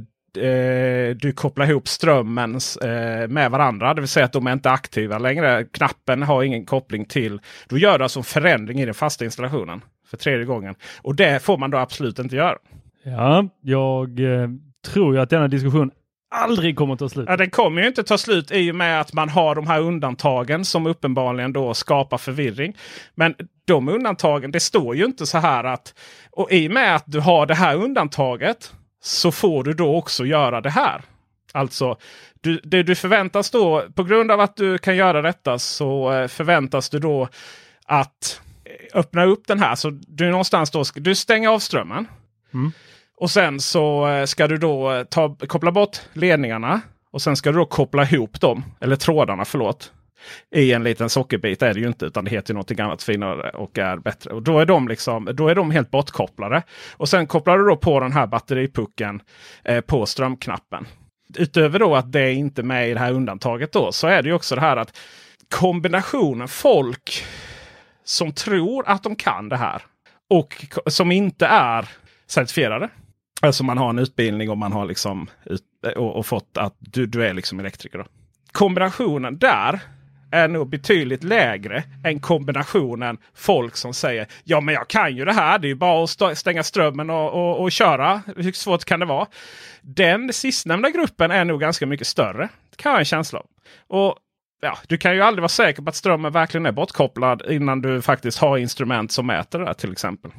eh 0.45 1.17
du 1.17 1.33
kopplar 1.37 1.71
ihop 1.71 1.89
strömmen 1.89 2.55
eh, 2.83 3.29
med 3.29 3.51
varandra. 3.51 3.95
Det 3.95 4.01
vill 4.01 4.09
säga 4.09 4.27
att 4.27 4.33
de 4.33 4.47
är 4.47 4.53
inte 4.53 4.71
aktiva 4.71 5.19
längre. 5.19 5.65
Knappen 5.65 6.23
har 6.23 6.43
ingen 6.43 6.67
koppling 6.67 7.05
till. 7.05 7.41
Då 7.69 7.79
gör 7.79 7.99
du 7.99 8.05
alltså 8.05 8.21
en 8.21 8.25
förändring 8.25 8.81
i 8.81 8.85
den 8.85 8.95
fasta 8.95 9.25
installationen 9.25 9.81
för 10.07 10.17
tredje 10.17 10.45
gången. 10.45 10.75
Och 11.03 11.15
det 11.15 11.43
får 11.43 11.59
man 11.59 11.71
då 11.71 11.79
absolut 11.79 12.19
inte 12.19 12.37
göra. 12.37 12.59
Ja, 13.03 13.49
jag 13.61 14.21
eh, 14.21 14.49
tror 14.87 15.15
jag 15.15 15.23
att 15.23 15.31
denna 15.31 15.49
diskussion 15.49 15.91
aldrig 16.31 16.77
kommer 16.77 16.93
att 16.93 16.99
ta 16.99 17.09
slut. 17.09 17.27
Ja, 17.29 17.37
den 17.37 17.51
kommer 17.51 17.83
ju 17.83 17.89
inte 17.89 18.05
ta 18.05 18.19
slut 18.19 18.51
i 18.51 18.71
och 18.71 18.75
med 18.75 19.01
att 19.01 19.13
man 19.13 19.29
har 19.29 19.55
de 19.55 19.67
här 19.67 19.81
undantagen 19.81 20.65
som 20.65 20.87
uppenbarligen 20.87 21.53
då 21.53 21.75
skapar 21.75 22.19
förvirring. 22.19 22.77
Men 23.15 23.35
de 23.65 23.89
undantagen, 23.89 24.51
det 24.51 24.61
står 24.61 24.97
ju 24.97 25.05
inte 25.05 25.27
så 25.27 25.39
här 25.39 25.65
att 25.65 25.95
och 26.31 26.53
i 26.53 26.69
och 26.69 26.73
med 26.73 26.97
att 26.97 27.05
du 27.07 27.21
har 27.21 27.47
det 27.47 27.55
här 27.55 27.77
undantaget 27.77 28.73
så 29.03 29.33
får 29.33 29.65
du 29.65 29.73
då 29.73 29.97
också 29.97 30.27
göra 30.27 30.61
det 30.61 30.71
här. 30.71 31.03
Alltså, 31.53 31.97
du, 32.41 32.61
det 32.65 32.83
du 32.83 32.95
förväntas 32.95 33.51
då, 33.51 33.85
på 33.95 34.05
grund 34.05 34.31
av 34.31 34.41
att 34.41 34.57
du 34.57 34.79
kan 34.79 34.97
göra 34.97 35.23
detta 35.23 35.59
så 35.59 36.13
eh, 36.13 36.29
förväntas 36.29 36.91
du 36.91 36.99
då 36.99 37.29
att 37.85 38.41
öppna 38.95 39.25
upp 39.25 39.47
den 39.47 39.59
här. 39.59 39.75
Så 39.75 39.91
du 39.91 40.31
någonstans 40.31 40.71
då, 40.71 40.85
du 40.95 41.15
stänger 41.15 41.49
av 41.49 41.59
strömmen. 41.59 42.07
Mm. 42.55 42.73
Och 43.21 43.31
sen 43.31 43.61
så 43.61 44.09
eh, 44.09 44.25
ska 44.25 44.47
du 44.47 44.57
då 44.57 44.93
eh, 44.93 45.05
ta, 45.05 45.37
koppla 45.47 45.73
bort 45.73 46.01
ledningarna. 46.13 46.81
Och 47.13 47.23
sen 47.23 47.37
ska 47.37 47.53
du 47.53 47.59
då 47.59 47.65
koppla 47.65 48.03
ihop 48.03 48.41
dem, 48.41 48.65
eller 48.81 48.97
trådarna 48.97 49.45
förlåt. 49.45 49.93
I 50.55 50.73
en 50.73 50.85
liten 50.85 51.11
sockerbit 51.11 51.63
är 51.63 51.75
det 51.75 51.81
ju 51.81 51.87
inte 51.87 52.07
utan 52.07 52.25
det 52.25 52.31
heter 52.31 52.55
något 52.55 52.81
annat 52.81 53.03
finare 53.03 53.51
och 53.51 53.79
är 53.79 53.97
bättre. 53.97 54.31
Och 54.31 54.43
då 54.43 54.59
är 54.59 54.67
de, 54.67 54.89
liksom, 54.89 55.29
då 55.33 55.49
är 55.49 55.55
de 55.55 55.71
helt 55.71 55.91
bortkopplade. 55.91 56.63
Och 56.97 57.09
sen 57.09 57.27
kopplar 57.27 57.59
du 57.59 57.65
då 57.65 57.77
på 57.77 58.01
den 58.01 58.13
här 58.13 58.27
batteripucken 58.27 59.23
eh, 59.65 59.81
på 59.81 60.07
strömknappen. 60.07 60.87
Utöver 61.37 61.79
då 61.79 61.97
att 61.97 62.13
det 62.13 62.21
är 62.21 62.33
inte 62.33 62.63
med 62.63 62.91
i 62.91 62.95
det 62.95 63.01
här 63.01 63.13
undantaget 63.13 63.73
då 63.73 63.93
så 63.93 64.07
är 64.07 64.23
det 64.23 64.29
ju 64.29 64.35
också 64.35 64.55
det 64.55 64.61
här 64.61 64.77
att 64.77 64.99
kombinationen 65.55 66.49
folk 66.49 67.25
som 68.05 68.33
tror 68.33 68.89
att 68.89 69.03
de 69.03 69.17
kan 69.17 69.49
det 69.49 69.57
här 69.57 69.83
och 70.31 70.67
som 70.87 71.13
inte 71.13 71.47
är 71.47 71.89
certifierade. 72.27 72.89
Alltså 73.41 73.65
man 73.65 73.79
har 73.79 73.91
en 73.91 73.99
utbildning 73.99 74.51
och 74.51 74.59
man 74.59 74.73
har 74.73 74.87
liksom 74.87 75.27
ut, 75.45 75.63
och, 75.97 76.17
och, 76.17 76.27
fått 76.27 76.59
att 76.59 76.77
du, 76.79 77.07
du 77.07 77.25
är 77.25 77.35
liksom 77.35 77.61
elektriker. 77.61 77.99
Då. 77.99 78.05
Kombinationen 78.53 79.39
där 79.39 79.81
är 80.33 80.49
nog 80.49 80.69
betydligt 80.69 81.25
lägre 81.25 81.83
än 82.05 82.21
kombinationen 82.21 83.19
folk 83.35 83.77
som 83.77 83.95
säger 83.95 84.27
ja 84.45 84.61
men 84.61 84.75
jag 84.75 84.89
kan 84.89 85.17
ju 85.17 85.25
det 85.25 85.33
här. 85.33 85.59
Det 85.59 85.67
är 85.67 85.69
ju 85.69 85.75
bara 85.75 86.05
att 86.05 86.39
stänga 86.39 86.63
strömmen 86.63 87.11
och, 87.11 87.33
och, 87.33 87.63
och 87.63 87.73
köra. 87.73 88.23
Hur 88.37 88.53
svårt 88.53 88.85
kan 88.85 89.01
det 89.01 89.07
vara? 89.07 89.27
Den 89.81 90.33
sistnämnda 90.33 90.91
gruppen 90.91 91.31
är 91.31 91.45
nog 91.45 91.61
ganska 91.61 91.87
mycket 91.87 92.07
större. 92.07 92.49
Det 92.71 92.77
kan 92.77 92.91
jag 92.91 92.95
ha 92.95 92.99
en 92.99 93.05
känsla 93.05 93.39
av. 93.39 93.47
Och 93.89 94.19
ja, 94.61 94.79
du 94.89 94.99
kan 94.99 95.15
ju 95.15 95.23
aldrig 95.23 95.43
vara 95.43 95.49
säker 95.49 95.83
på 95.83 95.89
att 95.89 95.97
strömmen 95.97 96.33
verkligen 96.33 96.67
är 96.67 96.73
bortkopplad 96.73 97.43
innan 97.51 97.83
du 97.83 98.03
faktiskt 98.03 98.39
har 98.39 98.59
instrument 98.59 99.13
som 99.13 99.27
mäter 99.27 99.59
det 99.59 99.75
till 99.75 99.93
exempel. 99.93 100.31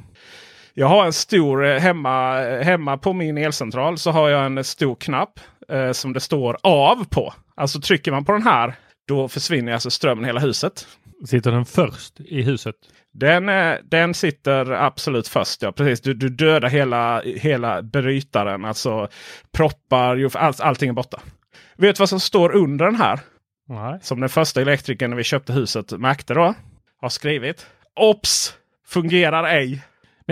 Jag 0.74 0.86
har 0.86 1.06
en 1.06 1.12
stor 1.12 1.64
eh, 1.64 1.78
hemma, 1.78 2.38
hemma 2.62 2.98
på 2.98 3.12
min 3.12 3.38
elcentral 3.38 3.98
så 3.98 4.10
har 4.10 4.28
jag 4.28 4.46
en 4.46 4.64
stor 4.64 4.94
knapp 4.94 5.40
eh, 5.68 5.92
som 5.92 6.12
det 6.12 6.20
står 6.20 6.56
av 6.62 7.04
på. 7.04 7.34
Alltså 7.54 7.80
trycker 7.80 8.12
man 8.12 8.24
på 8.24 8.32
den 8.32 8.42
här 8.42 8.74
då 9.08 9.28
försvinner 9.28 9.72
alltså 9.72 9.90
strömmen 9.90 10.24
i 10.24 10.26
hela 10.26 10.40
huset. 10.40 10.86
Sitter 11.26 11.52
den 11.52 11.64
först 11.64 12.20
i 12.20 12.42
huset? 12.42 12.74
Den, 13.12 13.48
eh, 13.48 13.74
den 13.84 14.14
sitter 14.14 14.70
absolut 14.70 15.28
först. 15.28 15.62
Ja, 15.62 15.72
precis. 15.72 16.00
Du, 16.00 16.14
du 16.14 16.28
dödar 16.28 16.68
hela, 16.68 17.22
hela 17.22 17.82
brytaren. 17.82 18.64
Alltså 18.64 19.08
proppar, 19.52 20.36
all, 20.36 20.54
allting 20.58 20.88
är 20.88 20.92
borta. 20.92 21.20
Vet 21.76 21.96
du 21.96 22.00
vad 22.00 22.08
som 22.08 22.20
står 22.20 22.52
under 22.52 22.84
den 22.84 22.96
här? 22.96 23.20
Nej. 23.68 23.98
Som 24.02 24.20
den 24.20 24.28
första 24.28 24.60
elektrikern 24.60 25.10
när 25.10 25.16
vi 25.16 25.24
köpte 25.24 25.52
huset 25.52 25.90
märkte 25.90 26.34
då. 26.34 26.54
Har 27.00 27.08
skrivit. 27.08 27.66
Ops! 28.00 28.54
Fungerar 28.86 29.44
ej. 29.44 29.82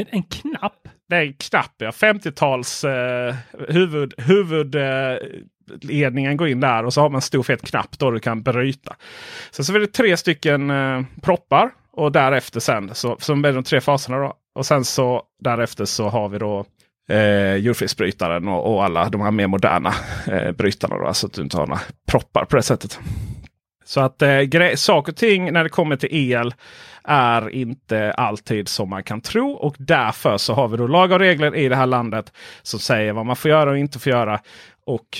Men 0.00 0.06
en 0.10 0.22
knapp? 0.22 0.88
Det 1.08 1.16
är 1.16 1.22
en 1.22 1.32
knapp 1.32 1.74
ja. 1.78 1.90
50-tals 1.90 2.84
eh, 2.84 3.34
huvud, 3.68 4.14
huvudledningen 4.18 6.32
eh, 6.32 6.36
går 6.36 6.48
in 6.48 6.60
där 6.60 6.84
och 6.84 6.94
så 6.94 7.00
har 7.00 7.08
man 7.08 7.18
en 7.18 7.22
stor 7.22 7.42
fet 7.42 7.62
knapp 7.62 7.98
då 7.98 8.10
du 8.10 8.20
kan 8.20 8.42
bryta. 8.42 8.96
Sen 9.50 9.64
så 9.64 9.74
är 9.74 9.80
det 9.80 9.86
tre 9.86 10.16
stycken 10.16 10.70
eh, 10.70 11.02
proppar 11.22 11.70
och 11.92 12.12
därefter 12.12 12.60
sen 12.60 12.94
så 12.94 13.16
som 13.20 13.44
är 13.44 13.52
de 13.52 13.64
tre 13.64 13.80
faserna. 13.80 14.18
Då. 14.18 14.34
Och 14.54 14.66
sen 14.66 14.84
så 14.84 15.22
därefter 15.40 15.84
så 15.84 16.08
har 16.08 16.28
vi 16.28 16.38
då 16.38 16.64
eh, 17.10 17.54
jordfelsbrytaren 17.54 18.48
och, 18.48 18.74
och, 18.74 18.84
alla 18.84 19.08
de 19.08 19.20
här 19.20 19.30
mer 19.30 19.46
moderna 19.46 19.94
eh, 20.26 20.52
brytarna. 20.52 20.98
Då, 20.98 21.14
så 21.14 21.26
att 21.26 21.32
du 21.32 21.42
inte 21.42 21.56
har 21.56 21.66
några 21.66 21.80
proppar 22.10 22.44
på 22.44 22.56
det 22.56 22.62
sättet. 22.62 22.98
Så 23.84 24.00
att 24.00 24.22
eh, 24.22 24.74
saker 24.74 25.12
och 25.12 25.16
ting 25.16 25.52
när 25.52 25.64
det 25.64 25.70
kommer 25.70 25.96
till 25.96 26.32
el 26.32 26.54
är 27.10 27.50
inte 27.50 28.12
alltid 28.12 28.68
som 28.68 28.88
man 28.88 29.02
kan 29.02 29.20
tro. 29.20 29.50
Och 29.50 29.76
därför 29.78 30.38
så 30.38 30.54
har 30.54 30.68
vi 30.68 30.76
då 30.76 30.86
lagar 30.86 31.16
och 31.16 31.20
regler 31.20 31.56
i 31.56 31.68
det 31.68 31.76
här 31.76 31.86
landet 31.86 32.32
som 32.62 32.80
säger 32.80 33.12
vad 33.12 33.26
man 33.26 33.36
får 33.36 33.50
göra 33.50 33.70
och 33.70 33.78
inte 33.78 33.98
får 33.98 34.12
göra. 34.12 34.40
Och 34.86 35.18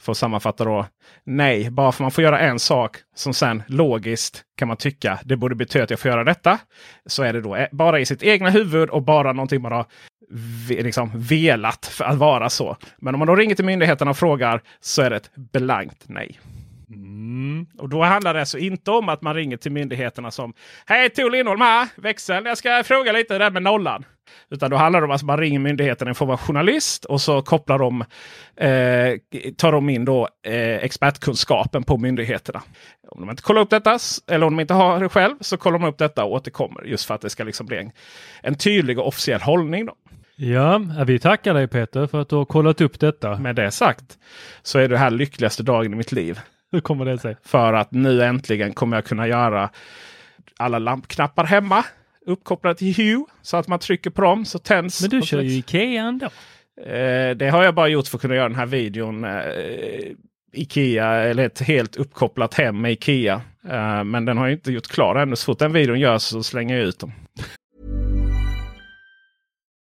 för 0.00 0.12
att 0.12 0.18
sammanfatta 0.18 0.64
då. 0.64 0.86
Nej, 1.24 1.70
bara 1.70 1.92
för 1.92 2.04
man 2.04 2.10
får 2.10 2.24
göra 2.24 2.38
en 2.38 2.58
sak 2.58 2.96
som 3.14 3.34
sen 3.34 3.62
logiskt 3.66 4.44
kan 4.56 4.68
man 4.68 4.76
tycka 4.76 5.18
det 5.24 5.36
borde 5.36 5.54
betyda 5.54 5.84
att 5.84 5.90
jag 5.90 6.00
får 6.00 6.10
göra 6.10 6.24
detta. 6.24 6.58
Så 7.06 7.22
är 7.22 7.32
det 7.32 7.40
då 7.40 7.56
e- 7.56 7.68
bara 7.72 8.00
i 8.00 8.06
sitt 8.06 8.22
egna 8.22 8.50
huvud 8.50 8.90
och 8.90 9.02
bara 9.02 9.32
någonting 9.32 9.62
man 9.62 9.72
har 9.72 9.86
liksom 10.68 11.10
velat 11.14 11.86
för 11.86 12.04
att 12.04 12.16
vara 12.16 12.50
så. 12.50 12.76
Men 12.98 13.14
om 13.14 13.18
man 13.18 13.28
då 13.28 13.36
ringer 13.36 13.54
till 13.54 13.64
myndigheterna 13.64 14.10
och 14.10 14.18
frågar 14.18 14.62
så 14.80 15.02
är 15.02 15.10
det 15.10 15.16
ett 15.16 15.30
blankt 15.34 16.04
nej. 16.06 16.38
Mm. 17.22 17.66
Och 17.78 17.88
då 17.88 18.02
handlar 18.02 18.34
det 18.34 18.40
alltså 18.40 18.58
inte 18.58 18.90
om 18.90 19.08
att 19.08 19.22
man 19.22 19.34
ringer 19.34 19.56
till 19.56 19.72
myndigheterna 19.72 20.30
som 20.30 20.54
Hej 20.86 21.10
Tor 21.10 21.30
Lindholm 21.30 21.60
här! 21.60 21.88
Växeln, 21.96 22.46
jag 22.46 22.58
ska 22.58 22.82
fråga 22.84 23.12
lite 23.12 23.38
där 23.38 23.50
med 23.50 23.62
nollan. 23.62 24.04
Utan 24.50 24.70
då 24.70 24.76
handlar 24.76 25.00
det 25.00 25.04
om 25.04 25.10
att 25.10 25.22
man 25.22 25.38
ringer 25.38 25.58
myndigheten 25.58 26.08
i 26.08 26.14
form 26.14 26.30
av 26.30 26.40
journalist 26.40 27.04
och 27.04 27.20
så 27.20 27.42
kopplar 27.42 27.78
de, 27.78 28.00
eh, 28.56 29.18
tar 29.56 29.72
de 29.72 29.88
in 29.88 30.04
då, 30.04 30.28
eh, 30.46 30.76
expertkunskapen 30.76 31.82
på 31.82 31.98
myndigheterna. 31.98 32.62
Om 33.08 33.20
de 33.20 33.30
inte 33.30 33.42
kollar 33.42 33.60
upp 33.60 33.70
detta, 33.70 33.98
eller 34.26 34.46
om 34.46 34.56
de 34.56 34.60
inte 34.60 34.74
har 34.74 35.00
det 35.00 35.08
själv, 35.08 35.34
så 35.40 35.56
kollar 35.56 35.78
de 35.78 35.88
upp 35.88 35.98
detta 35.98 36.24
och 36.24 36.32
återkommer. 36.32 36.82
Just 36.84 37.04
för 37.04 37.14
att 37.14 37.20
det 37.20 37.30
ska 37.30 37.44
liksom 37.44 37.66
bli 37.66 37.78
en, 37.78 37.90
en 38.42 38.54
tydlig 38.54 38.98
och 38.98 39.08
officiell 39.08 39.40
hållning. 39.40 39.86
Då. 39.86 39.94
Ja, 40.36 40.80
vi 41.06 41.18
tackar 41.18 41.54
dig 41.54 41.68
Peter 41.68 42.06
för 42.06 42.20
att 42.20 42.28
du 42.28 42.36
har 42.36 42.44
kollat 42.44 42.80
upp 42.80 43.00
detta. 43.00 43.38
Med 43.38 43.56
det 43.56 43.70
sagt 43.70 44.18
så 44.62 44.78
är 44.78 44.88
det 44.88 44.98
här 44.98 45.10
lyckligaste 45.10 45.62
dagen 45.62 45.92
i 45.92 45.96
mitt 45.96 46.12
liv. 46.12 46.40
Hur 46.72 46.80
kommer 46.80 47.04
det 47.04 47.18
sig? 47.18 47.36
För 47.42 47.72
att 47.72 47.92
nu 47.92 48.22
äntligen 48.22 48.72
kommer 48.72 48.96
jag 48.96 49.04
kunna 49.04 49.28
göra 49.28 49.70
alla 50.56 50.78
lampknappar 50.78 51.44
hemma. 51.44 51.84
Uppkopplade 52.26 52.74
till 52.74 52.94
Hue. 52.96 53.24
Så 53.42 53.56
att 53.56 53.68
man 53.68 53.78
trycker 53.78 54.10
på 54.10 54.22
dem 54.22 54.44
så 54.44 54.58
tänds. 54.58 55.00
Men 55.00 55.10
du 55.10 55.22
kör 55.22 55.40
ju 55.40 55.58
Ikea 55.58 56.02
ändå. 56.02 56.26
Eh, 56.86 57.30
det 57.36 57.50
har 57.52 57.64
jag 57.64 57.74
bara 57.74 57.88
gjort 57.88 58.08
för 58.08 58.18
att 58.18 58.22
kunna 58.22 58.34
göra 58.34 58.48
den 58.48 58.58
här 58.58 58.66
videon. 58.66 59.24
Eh, 59.24 59.40
Ikea 60.52 61.06
eller 61.06 61.46
ett 61.46 61.60
helt 61.60 61.96
uppkopplat 61.96 62.54
hem 62.54 62.80
med 62.80 62.92
Ikea. 62.92 63.42
Uh, 63.64 64.04
men 64.04 64.24
den 64.24 64.38
har 64.38 64.46
jag 64.46 64.52
inte 64.52 64.72
gjort 64.72 64.86
klar 64.86 65.14
ännu. 65.14 65.36
Så 65.36 65.44
fort 65.44 65.58
den 65.58 65.72
videon 65.72 66.00
görs 66.00 66.22
så 66.22 66.42
slänger 66.42 66.76
jag 66.76 66.84
ut 66.84 66.98
dem. 66.98 67.12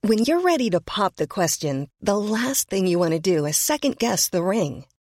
When 0.08 0.18
you're 0.18 0.42
ready 0.42 0.70
to 0.70 0.80
pop 0.80 1.16
the 1.16 1.26
question, 1.26 1.86
the 2.06 2.12
last 2.12 2.68
thing 2.68 2.88
you 2.88 2.98
want 2.98 3.24
to 3.24 3.30
do 3.30 3.48
is 3.48 3.56
second 3.56 3.98
guess 3.98 4.30
the 4.30 4.38
ring. 4.38 4.84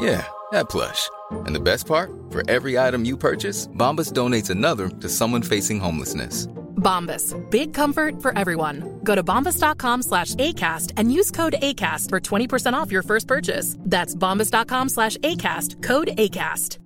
Yeah, 0.00 0.26
that 0.52 0.68
plush. 0.68 1.10
And 1.46 1.54
the 1.54 1.60
best 1.60 1.86
part? 1.86 2.10
For 2.30 2.48
every 2.50 2.78
item 2.78 3.04
you 3.04 3.16
purchase, 3.16 3.68
Bombas 3.68 4.12
donates 4.12 4.50
another 4.50 4.88
to 4.88 5.08
someone 5.08 5.42
facing 5.42 5.80
homelessness. 5.80 6.46
Bombas. 6.76 7.34
Big 7.50 7.74
comfort 7.74 8.22
for 8.22 8.36
everyone. 8.38 9.00
Go 9.04 9.14
to 9.14 9.22
bombas.com 9.22 10.02
slash 10.02 10.34
ACAST 10.34 10.92
and 10.96 11.12
use 11.12 11.30
code 11.30 11.56
ACAST 11.60 12.08
for 12.08 12.20
20% 12.20 12.72
off 12.74 12.92
your 12.92 13.02
first 13.02 13.26
purchase. 13.26 13.76
That's 13.80 14.14
bombas.com 14.14 14.88
slash 14.88 15.16
ACAST. 15.18 15.82
Code 15.82 16.08
ACAST. 16.08 16.78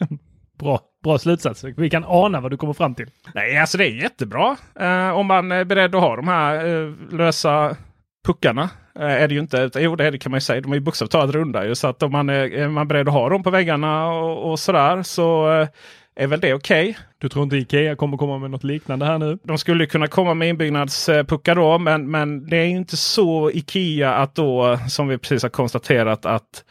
Bra, 0.58 0.80
bra 1.02 1.18
slutsats. 1.18 1.64
Vi 1.64 1.90
kan 1.90 2.04
ana 2.04 2.40
vad 2.40 2.50
du 2.50 2.56
kommer 2.56 2.72
fram 2.72 2.94
till. 2.94 3.10
Nej, 3.34 3.58
alltså 3.58 3.78
det 3.78 3.86
är 3.86 4.02
jättebra. 4.02 4.56
Eh, 4.80 5.10
om 5.10 5.26
man 5.26 5.52
är 5.52 5.64
beredd 5.64 5.94
att 5.94 6.00
ha 6.00 6.16
de 6.16 6.28
här 6.28 6.66
eh, 6.66 6.92
lösa 7.10 7.76
puckarna. 8.24 8.70
Eh, 8.98 9.22
är 9.22 9.28
det 9.28 9.34
ju 9.34 9.40
inte. 9.40 9.70
Jo, 9.74 9.96
det, 9.96 10.10
det 10.10 10.18
kan 10.18 10.30
man 10.32 10.36
ju 10.36 10.40
säga. 10.40 10.60
De 10.60 10.72
är 10.72 10.76
ju 10.76 10.80
bokstavligt 10.80 11.34
runda. 11.34 11.66
Ju, 11.66 11.74
så 11.74 11.88
att 11.88 12.02
om 12.02 12.12
man 12.12 12.28
är, 12.28 12.52
är 12.52 12.68
man 12.68 12.88
beredd 12.88 13.08
att 13.08 13.14
ha 13.14 13.28
dem 13.28 13.42
på 13.42 13.50
väggarna 13.50 14.08
och, 14.08 14.50
och 14.50 14.58
sådär 14.58 15.02
så 15.02 15.52
eh, 15.52 15.68
är 16.16 16.26
väl 16.26 16.40
det 16.40 16.54
okej. 16.54 16.90
Okay. 16.90 17.02
Du 17.18 17.28
tror 17.28 17.44
inte 17.44 17.56
Ikea 17.56 17.96
kommer 17.96 18.16
komma 18.16 18.38
med 18.38 18.50
något 18.50 18.64
liknande 18.64 19.06
här 19.06 19.18
nu? 19.18 19.38
De 19.42 19.58
skulle 19.58 19.86
kunna 19.86 20.06
komma 20.06 20.34
med 20.34 20.48
inbyggnadspuckar 20.48 21.54
då, 21.54 21.78
men, 21.78 22.10
men 22.10 22.48
det 22.48 22.56
är 22.56 22.66
inte 22.66 22.96
så 22.96 23.50
Ikea 23.50 24.14
att 24.14 24.34
då, 24.34 24.78
som 24.88 25.08
vi 25.08 25.18
precis 25.18 25.42
har 25.42 25.50
konstaterat, 25.50 26.26
att 26.26 26.64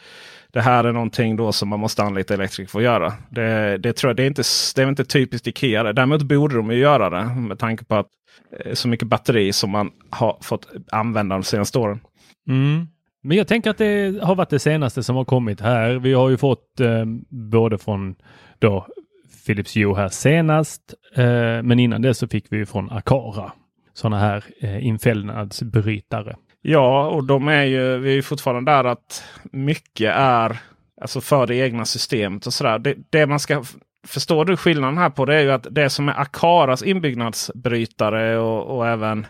det 0.54 0.62
här 0.62 0.84
är 0.84 0.92
någonting 0.92 1.36
då 1.36 1.52
som 1.52 1.70
man 1.70 1.80
måste 1.80 2.04
anlita 2.04 2.34
elektriker 2.34 2.72
för 2.72 2.80
att 2.80 2.86
göra. 2.86 3.14
Det, 3.30 3.78
det 3.78 3.94
tror 3.94 4.10
jag 4.10 4.18
det 4.18 4.24
är 4.24 4.28
inte, 4.28 4.44
det 4.76 4.82
är 4.82 4.90
inte 4.90 5.06
typiskt 5.06 5.48
Ikea. 5.48 5.94
Däremot 5.94 6.22
borde 6.22 6.56
de 6.56 6.72
ju 6.72 6.78
göra 6.78 7.10
det 7.10 7.36
med 7.36 7.60
tanke 7.60 7.86
på 7.86 7.96
att 7.96 8.08
eh, 8.60 8.74
så 8.74 8.88
mycket 8.88 9.08
batteri 9.08 9.54
som 9.54 9.70
man 9.70 9.92
har 10.10 10.38
fått 10.42 10.68
använda 10.92 11.36
de 11.36 11.44
senaste 11.44 11.80
åren. 11.80 12.00
Mm. 12.48 12.88
Men 13.24 13.38
jag 13.38 13.48
tänker 13.48 13.70
att 13.70 13.78
det 13.78 14.24
har 14.24 14.36
varit 14.36 14.50
det 14.50 14.60
senaste 14.60 15.04
som 15.04 15.16
har 15.16 15.26
kommit 15.26 15.62
här. 15.62 15.94
Vi 15.94 16.14
har 16.14 16.30
ju 16.30 16.38
fått 16.38 16.80
eh, 16.80 17.06
både 17.30 17.78
från 17.78 18.16
då 18.60 18.88
Philips 19.46 19.78
Hue 19.78 19.96
här 19.96 20.10
senast, 20.10 20.94
eh, 21.16 21.24
men 21.64 21.80
innan 21.80 22.02
det 22.02 22.14
så 22.14 22.28
fick 22.28 22.46
vi 22.50 22.66
från 22.66 22.92
Akara 22.92 23.52
sådana 23.94 24.20
här 24.20 24.44
eh, 24.60 24.86
infällnadsbrytare. 24.86 26.36
Ja, 26.66 27.08
och 27.08 27.24
de 27.24 27.48
är 27.48 27.64
ju, 27.64 27.98
vi 27.98 28.12
är 28.12 28.16
ju 28.16 28.22
fortfarande 28.22 28.72
där 28.72 28.84
att 28.84 29.24
mycket 29.44 30.16
är 30.16 30.58
alltså 31.02 31.22
för 31.22 31.48
det 31.48 31.56
egna 31.56 31.86
systemet 31.86 32.46
och 32.46 32.54
sådär. 32.54 32.80
Det, 32.80 32.96
det 33.10 33.26
man 33.26 33.40
ska 33.40 33.64
Förstår 34.08 34.46
du 34.46 34.58
skillnaden 34.58 34.98
här 34.98 35.10
på 35.10 35.26
det 35.26 35.36
är 35.36 35.42
ju 35.42 35.52
att 35.52 35.68
det 35.72 35.90
som 35.90 36.10
är 36.10 36.20
Akaras 36.22 36.84
inbyggnadsbrytare 36.84 38.38
och, 38.38 38.78
och 38.78 38.88
även 38.88 39.26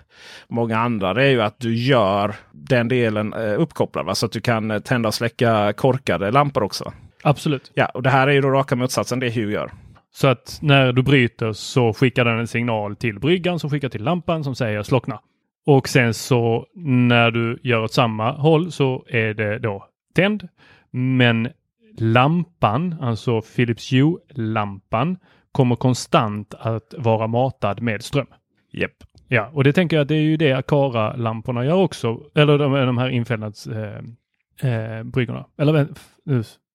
många 0.48 0.78
andra 0.78 1.14
det 1.14 1.24
är 1.24 1.30
ju 1.30 1.42
att 1.42 1.60
du 1.60 1.76
gör 1.76 2.36
den 2.52 2.88
delen 2.88 3.34
eh, 3.34 3.62
uppkopplad. 3.62 4.06
Va? 4.06 4.16
Så 4.16 4.26
att 4.26 4.32
du 4.32 4.42
kan 4.42 4.72
eh, 4.72 4.80
tända 4.80 5.08
och 5.08 5.14
släcka 5.14 5.74
korkade 5.74 6.32
lampor 6.32 6.64
också. 6.64 6.94
Absolut. 7.24 7.72
Ja, 7.74 7.86
och 7.86 8.04
det 8.04 8.10
här 8.10 8.28
är 8.28 8.32
ju 8.32 8.42
då 8.42 8.50
raka 8.50 8.76
motsatsen 8.76 9.20
det 9.20 9.30
Hue 9.30 9.52
gör. 9.52 9.72
Så 10.14 10.28
att 10.28 10.60
när 10.62 10.92
du 10.92 11.04
bryter 11.04 11.54
så 11.54 11.94
skickar 11.94 12.26
den 12.26 12.40
en 12.40 12.48
signal 12.48 12.96
till 12.96 13.20
bryggan 13.20 13.60
som 13.60 13.70
skickar 13.70 13.90
till 13.90 14.04
lampan 14.04 14.44
som 14.44 14.56
säger 14.56 14.84
slockna. 14.84 15.20
Och 15.66 15.90
sen 15.90 16.14
så 16.14 16.68
när 16.76 17.32
du 17.32 17.60
gör 17.64 17.84
åt 17.84 17.94
samma 17.94 18.32
håll 18.32 18.72
så 18.72 19.06
är 19.08 19.34
det 19.34 19.60
då 19.60 19.88
tänd. 20.16 20.48
Men 20.92 21.50
lampan, 21.98 22.96
alltså 23.02 23.42
Philips 23.42 23.94
Hue-lampan, 23.94 25.18
kommer 25.52 25.76
konstant 25.76 26.54
att 26.60 26.94
vara 26.98 27.28
matad 27.28 27.82
med 27.82 28.04
ström. 28.04 28.28
Yep. 28.74 28.92
Ja, 29.28 29.50
och 29.54 29.64
det 29.64 29.74
tänker 29.74 29.96
jag 29.96 30.02
att 30.02 30.08
det 30.08 30.16
är 30.16 30.22
ju 30.22 30.38
det 30.38 30.54
Akara-lamporna 30.54 31.66
gör 31.66 31.76
också. 31.76 32.22
Eller 32.36 32.58
de, 32.58 32.74
de 32.74 32.98
här 32.98 33.10
infällnadsbryggorna. 33.10 35.40
Eh, 35.58 35.68
eh, 35.68 35.68
Eller 35.68 35.88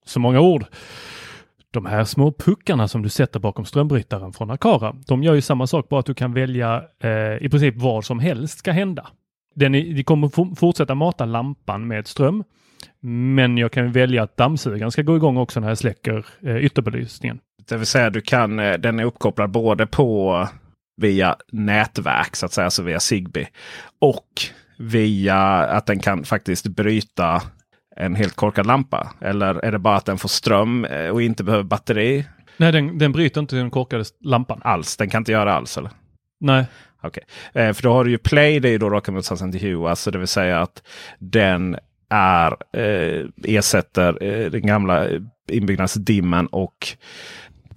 så 0.05 0.21
många 0.21 0.41
ord. 0.41 0.65
De 1.73 1.87
här 1.87 2.05
små 2.05 2.33
puckarna 2.33 2.89
som 2.89 3.03
du 3.03 3.09
sätter 3.09 3.41
bakom 3.41 3.65
strömbrytaren 3.65 4.33
från 4.33 4.51
Akara, 4.51 4.97
de 5.07 5.23
gör 5.23 5.35
ju 5.35 5.41
samma 5.41 5.67
sak, 5.67 5.89
bara 5.89 6.01
att 6.01 6.07
du 6.07 6.15
kan 6.15 6.33
välja 6.33 6.83
eh, 7.03 7.45
i 7.45 7.49
princip 7.51 7.75
vad 7.77 8.05
som 8.05 8.19
helst 8.19 8.59
ska 8.59 8.73
hända. 8.73 9.09
Den 9.55 9.75
är, 9.75 9.95
de 9.95 10.03
kommer 10.03 10.55
fortsätta 10.55 10.95
mata 10.95 11.25
lampan 11.25 11.87
med 11.87 12.07
ström, 12.07 12.45
men 13.01 13.59
jag 13.59 13.73
kan 13.73 13.93
välja 13.93 14.23
att 14.23 14.37
dammsugaren 14.37 14.91
ska 14.91 15.03
gå 15.03 15.17
igång 15.17 15.37
också 15.37 15.61
när 15.61 15.69
jag 15.69 15.79
släcker 15.79 16.27
eh, 16.43 16.57
ytterbelysningen. 16.57 17.39
Det 17.69 17.77
vill 17.77 17.87
säga 17.87 18.11
du 18.11 18.21
kan, 18.21 18.59
eh, 18.59 18.79
den 18.79 19.01
är 19.01 19.05
uppkopplad 19.05 19.51
både 19.51 19.87
på 19.87 20.49
via 20.97 21.37
nätverk, 21.53 22.37
så 22.37 22.47
att 22.47 22.53
säga, 22.53 22.65
alltså 22.65 22.83
via 22.83 23.01
Zigbee. 23.01 23.49
Och 23.99 24.29
via 24.79 25.37
att 25.49 25.87
den 25.87 25.99
kan 25.99 26.25
faktiskt 26.25 26.67
bryta 26.67 27.43
en 27.99 28.15
helt 28.15 28.37
korkad 28.37 28.67
lampa? 28.67 29.13
Eller 29.21 29.55
är 29.65 29.73
det 29.73 29.79
bara 29.79 29.97
att 29.97 30.05
den 30.05 30.19
får 30.19 30.29
ström 30.29 30.85
eh, 30.85 31.09
och 31.09 31.23
inte 31.23 31.45
behöver 31.45 31.65
batteri? 31.65 32.25
Nej, 32.57 32.73
den, 32.73 32.99
den 32.99 33.13
bryter 33.13 33.41
inte 33.41 33.57
den 33.57 33.71
korkade 33.71 34.05
lampan. 34.21 34.61
Alls? 34.65 34.97
Den 34.97 35.11
kan 35.11 35.21
inte 35.21 35.33
göra 35.33 35.55
alls 35.55 35.79
eller? 35.79 35.91
Nej. 36.41 36.65
Okej, 37.03 37.23
okay. 37.51 37.63
eh, 37.63 37.73
för 37.73 37.83
då 37.83 37.93
har 37.93 38.05
du 38.05 38.11
ju 38.11 38.19
Play, 38.19 38.61
det 38.61 38.69
är 38.69 38.73
ju 38.73 38.79
då 38.79 38.91
raka 38.91 39.13
motsatsen 39.13 39.53
till 39.53 39.61
Hue. 39.61 39.91
Alltså 39.91 40.11
det 40.11 40.19
vill 40.19 40.29
säga 40.29 40.61
att 40.61 40.83
den 41.19 41.77
är, 42.11 42.57
eh, 42.73 43.27
ersätter 43.45 44.23
eh, 44.23 44.51
den 44.51 44.67
gamla 44.67 45.07
inbyggnadsdimmen 45.51 46.47
och 46.47 46.89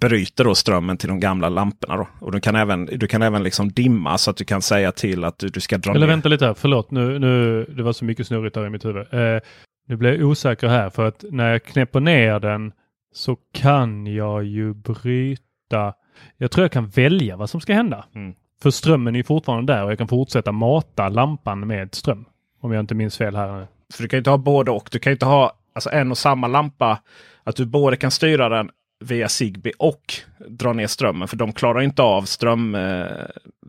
bryter 0.00 0.44
då 0.44 0.54
strömmen 0.54 0.96
till 0.96 1.08
de 1.08 1.20
gamla 1.20 1.48
lamporna. 1.48 1.96
Då. 1.96 2.08
Och 2.20 2.32
du 2.32 2.40
kan 2.40 2.56
även, 2.56 2.86
du 2.86 3.06
kan 3.06 3.22
även 3.22 3.42
liksom 3.42 3.72
dimma 3.72 4.18
så 4.18 4.30
att 4.30 4.36
du 4.36 4.44
kan 4.44 4.62
säga 4.62 4.92
till 4.92 5.24
att 5.24 5.38
du, 5.38 5.48
du 5.48 5.60
ska 5.60 5.78
dra 5.78 5.90
Eller 5.90 6.00
ner. 6.00 6.06
vänta 6.06 6.28
lite 6.28 6.46
här, 6.46 6.54
förlåt 6.54 6.90
nu, 6.90 7.18
nu, 7.18 7.64
det 7.64 7.82
var 7.82 7.92
så 7.92 8.04
mycket 8.04 8.26
snurrigt 8.26 8.54
där 8.54 8.66
i 8.66 8.70
mitt 8.70 8.84
huvud. 8.84 9.06
Eh, 9.12 9.40
nu 9.86 9.96
blir 9.96 10.18
jag 10.18 10.28
osäker 10.28 10.68
här 10.68 10.90
för 10.90 11.08
att 11.08 11.24
när 11.30 11.50
jag 11.50 11.64
knäpper 11.64 12.00
ner 12.00 12.40
den 12.40 12.72
så 13.12 13.36
kan 13.52 14.06
jag 14.06 14.44
ju 14.44 14.74
bryta. 14.74 15.94
Jag 16.36 16.50
tror 16.50 16.64
jag 16.64 16.72
kan 16.72 16.88
välja 16.88 17.36
vad 17.36 17.50
som 17.50 17.60
ska 17.60 17.74
hända. 17.74 18.04
Mm. 18.14 18.34
För 18.62 18.70
strömmen 18.70 19.16
är 19.16 19.22
fortfarande 19.22 19.72
där 19.72 19.84
och 19.84 19.90
jag 19.90 19.98
kan 19.98 20.08
fortsätta 20.08 20.52
mata 20.52 21.08
lampan 21.08 21.66
med 21.66 21.94
ström. 21.94 22.24
Om 22.60 22.72
jag 22.72 22.80
inte 22.80 22.94
minns 22.94 23.18
fel 23.18 23.36
här. 23.36 23.66
För 23.94 24.02
du 24.02 24.08
kan 24.08 24.16
ju 24.16 24.20
inte 24.20 24.30
ha 24.30 24.38
både 24.38 24.70
och. 24.70 24.88
Du 24.92 24.98
kan 24.98 25.10
ju 25.10 25.14
inte 25.14 25.26
ha 25.26 25.52
alltså, 25.72 25.90
en 25.90 26.10
och 26.10 26.18
samma 26.18 26.46
lampa. 26.46 27.02
Att 27.44 27.56
du 27.56 27.66
både 27.66 27.96
kan 27.96 28.10
styra 28.10 28.48
den 28.48 28.70
via 29.04 29.28
Zigbee 29.28 29.72
och 29.78 30.14
dra 30.48 30.72
ner 30.72 30.86
strömmen. 30.86 31.28
För 31.28 31.36
de 31.36 31.52
klarar 31.52 31.80
inte 31.80 32.02
av 32.02 32.22
ström, 32.22 32.74
eh, 32.74 33.06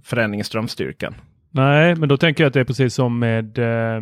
förändring 0.04 0.42
i 0.42 0.44
strömstyrkan. 0.44 1.16
Nej, 1.52 1.96
men 1.96 2.10
då 2.10 2.18
tänker 2.18 2.44
jag 2.44 2.48
att 2.48 2.54
det 2.54 2.60
är 2.60 2.64
precis 2.66 2.94
som 2.94 3.20
med 3.20 3.58
eh, 3.58 4.02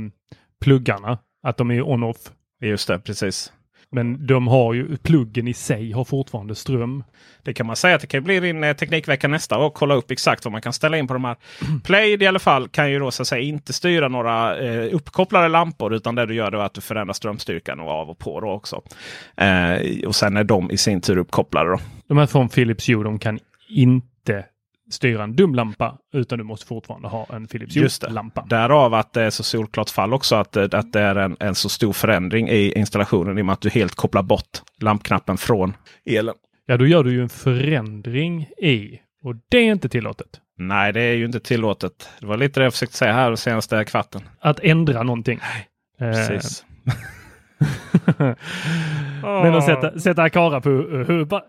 pluggarna. 0.62 1.18
Att 1.44 1.58
de 1.58 1.72
är 1.72 1.82
on-off. 1.82 2.18
Just 2.62 2.88
det, 2.88 3.00
precis. 3.00 3.52
Men 3.92 4.28
de 4.28 4.48
har 4.48 4.74
ju, 4.74 4.98
pluggen 4.98 5.48
i 5.48 5.54
sig 5.54 5.92
har 5.92 6.04
fortfarande 6.04 6.56
ström. 6.56 7.04
Det 7.44 7.54
kan 7.54 7.66
man 7.66 7.76
säga 7.76 7.96
att 7.96 8.02
det 8.02 8.08
kan 8.08 8.24
bli 8.24 8.40
din 8.40 8.64
eh, 8.64 8.76
Teknikvecka 8.76 9.28
nästa 9.28 9.58
och 9.58 9.74
kolla 9.74 9.96
upp 9.96 10.12
exakt 10.12 10.46
vad 10.46 10.52
man 10.52 10.62
kan 10.62 10.74
ställa 10.74 10.98
in 10.98 11.08
på 11.08 11.14
de 11.14 11.26
här. 11.26 11.36
Play 11.84 12.24
i 12.24 12.28
alla 12.28 12.40
fall 12.40 12.68
kan 12.70 12.92
ju 12.92 13.00
då 13.00 13.12
så 13.12 13.22
att 13.22 13.28
säga 13.28 13.42
inte 13.42 13.74
styra 13.74 14.08
några 14.08 14.58
eh, 14.58 14.96
uppkopplade 14.96 15.48
lampor 15.48 15.94
utan 15.94 16.16
det 16.16 16.26
du 16.26 16.34
gör 16.34 16.52
är 16.52 16.58
att 16.58 16.74
du 16.74 16.82
förändrar 16.82 17.14
strömstyrkan 17.14 17.80
och 17.80 17.90
av 17.90 18.10
och 18.10 18.20
på 18.20 18.40
då 18.40 18.52
också. 18.52 18.82
Eh, 19.38 20.08
och 20.08 20.16
sen 20.16 20.38
är 20.38 20.44
de 20.44 20.72
i 20.72 20.78
sin 20.78 21.02
tur 21.02 21.18
uppkopplade. 21.18 21.70
Då. 21.70 21.80
De 22.08 22.18
här 22.18 22.26
från 22.26 22.50
Philips 22.50 22.90
Hue 22.90 23.04
de 23.04 23.20
kan 23.20 23.40
inte 23.70 24.46
styra 24.94 25.24
en 25.24 25.36
dum 25.36 25.56
lampa 25.56 25.98
utan 26.14 26.38
du 26.38 26.44
måste 26.44 26.66
fortfarande 26.66 27.08
ha 27.08 27.28
en 27.34 27.48
Philips. 27.48 27.76
Hue-lampa. 27.76 28.46
Därav 28.50 28.94
att 28.94 29.14
det 29.14 29.22
är 29.22 29.30
så 29.30 29.44
solklart 29.44 29.90
fall 29.90 30.14
också 30.14 30.36
att, 30.36 30.56
eh, 30.56 30.68
att 30.72 30.94
det 30.94 31.02
är 31.02 31.16
en, 31.16 31.38
en 31.40 31.56
så 31.56 31.70
stor 31.70 31.94
förändring 31.94 32.50
i 32.50 32.74
installationen 32.76 33.38
i 33.38 33.42
och 33.42 33.46
med 33.46 33.54
att 33.54 33.62
du 33.62 33.70
helt 33.70 33.96
kopplar 33.96 34.24
bort 34.24 34.62
lampknappen 34.80 35.38
från 35.38 35.74
elen. 36.06 36.36
Ja, 36.66 36.78
då 36.78 36.88
gör 36.88 37.04
du 37.04 37.12
ju 37.12 37.22
en 37.22 37.30
förändring 37.30 38.42
i 38.58 39.00
och 39.24 39.36
det 39.50 39.58
är 39.58 39.72
inte 39.72 39.90
tillåtet. 39.90 40.28
Nej, 40.58 40.94
det 40.94 41.02
är 41.02 41.14
ju 41.14 41.26
inte 41.26 41.40
tillåtet. 41.40 42.10
Det 42.20 42.26
var 42.26 42.38
lite 42.38 42.60
det 42.60 42.64
jag 42.64 42.74
försökte 42.74 42.98
säga 42.98 43.14
här 43.14 43.28
den 43.28 43.38
senaste 43.38 43.86
kvarten. 43.86 44.22
Att 44.40 44.60
ändra 44.60 45.04
någonting. 45.04 45.40
Eh, 46.00 46.12
Precis. 46.12 46.66
Men 49.22 49.56
att 49.56 49.66
sätta, 49.66 50.00
sätta 50.00 50.24
Akara 50.24 50.62
på 50.62 50.70
uh, 50.70 51.40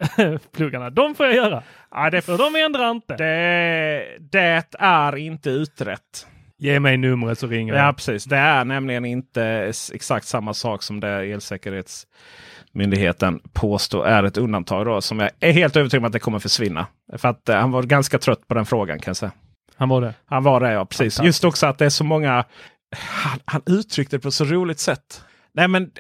pluggarna, 0.57 0.91
de 0.91 1.15
får 1.15 1.27
jag 1.27 1.35
göra. 1.35 1.63
Ja, 1.91 2.11
det, 2.11 2.23
För 2.23 2.39
de 2.39 2.57
ändrar 2.57 2.91
inte. 2.91 3.17
det, 3.17 4.07
det 4.21 4.65
är 4.79 5.17
inte 5.17 5.51
utrett. 5.51 6.27
Ge 6.59 6.81
mig 6.81 6.97
numret 6.97 7.39
så 7.39 7.47
ringer 7.47 7.75
Ja, 7.75 7.85
jag. 7.85 7.97
precis. 7.97 8.25
Det 8.25 8.37
är 8.37 8.65
nämligen 8.65 9.05
inte 9.05 9.73
exakt 9.93 10.27
samma 10.27 10.55
sak 10.55 10.83
som 10.83 11.01
det 11.01 11.09
Elsäkerhetsmyndigheten 11.09 13.41
påstår 13.53 14.07
är 14.07 14.23
ett 14.23 14.39
undantag. 14.39 14.87
Då, 14.87 15.01
som 15.01 15.21
jag 15.21 15.31
är 15.41 15.53
helt 15.53 15.77
övertygad 15.77 16.03
om 16.03 16.07
att 16.07 16.13
det 16.13 16.19
kommer 16.19 16.39
försvinna. 16.39 16.87
För 17.17 17.29
att 17.29 17.49
eh, 17.49 17.57
han 17.57 17.71
var 17.71 17.83
ganska 17.83 18.19
trött 18.19 18.49
på 18.49 18.55
den 18.55 18.67
frågan 18.67 18.99
kan 18.99 19.11
jag 19.11 19.17
säga. 19.17 19.33
Han 19.77 19.89
var 19.89 20.01
det. 20.01 20.15
Han 20.27 20.43
var 20.43 20.61
det 20.61 20.73
ja, 20.73 20.85
precis. 20.85 21.23
Just 21.23 21.45
också 21.45 21.67
att 21.67 21.79
det 21.79 21.85
är 21.85 21.91
så 21.91 22.05
många. 22.05 22.45
Han, 22.97 23.39
han 23.45 23.63
uttryckte 23.67 24.17
det 24.17 24.21
på 24.21 24.31
så 24.31 24.45
roligt 24.45 24.79
sätt. 24.79 25.25
Nej 25.55 25.69
men 25.69 25.91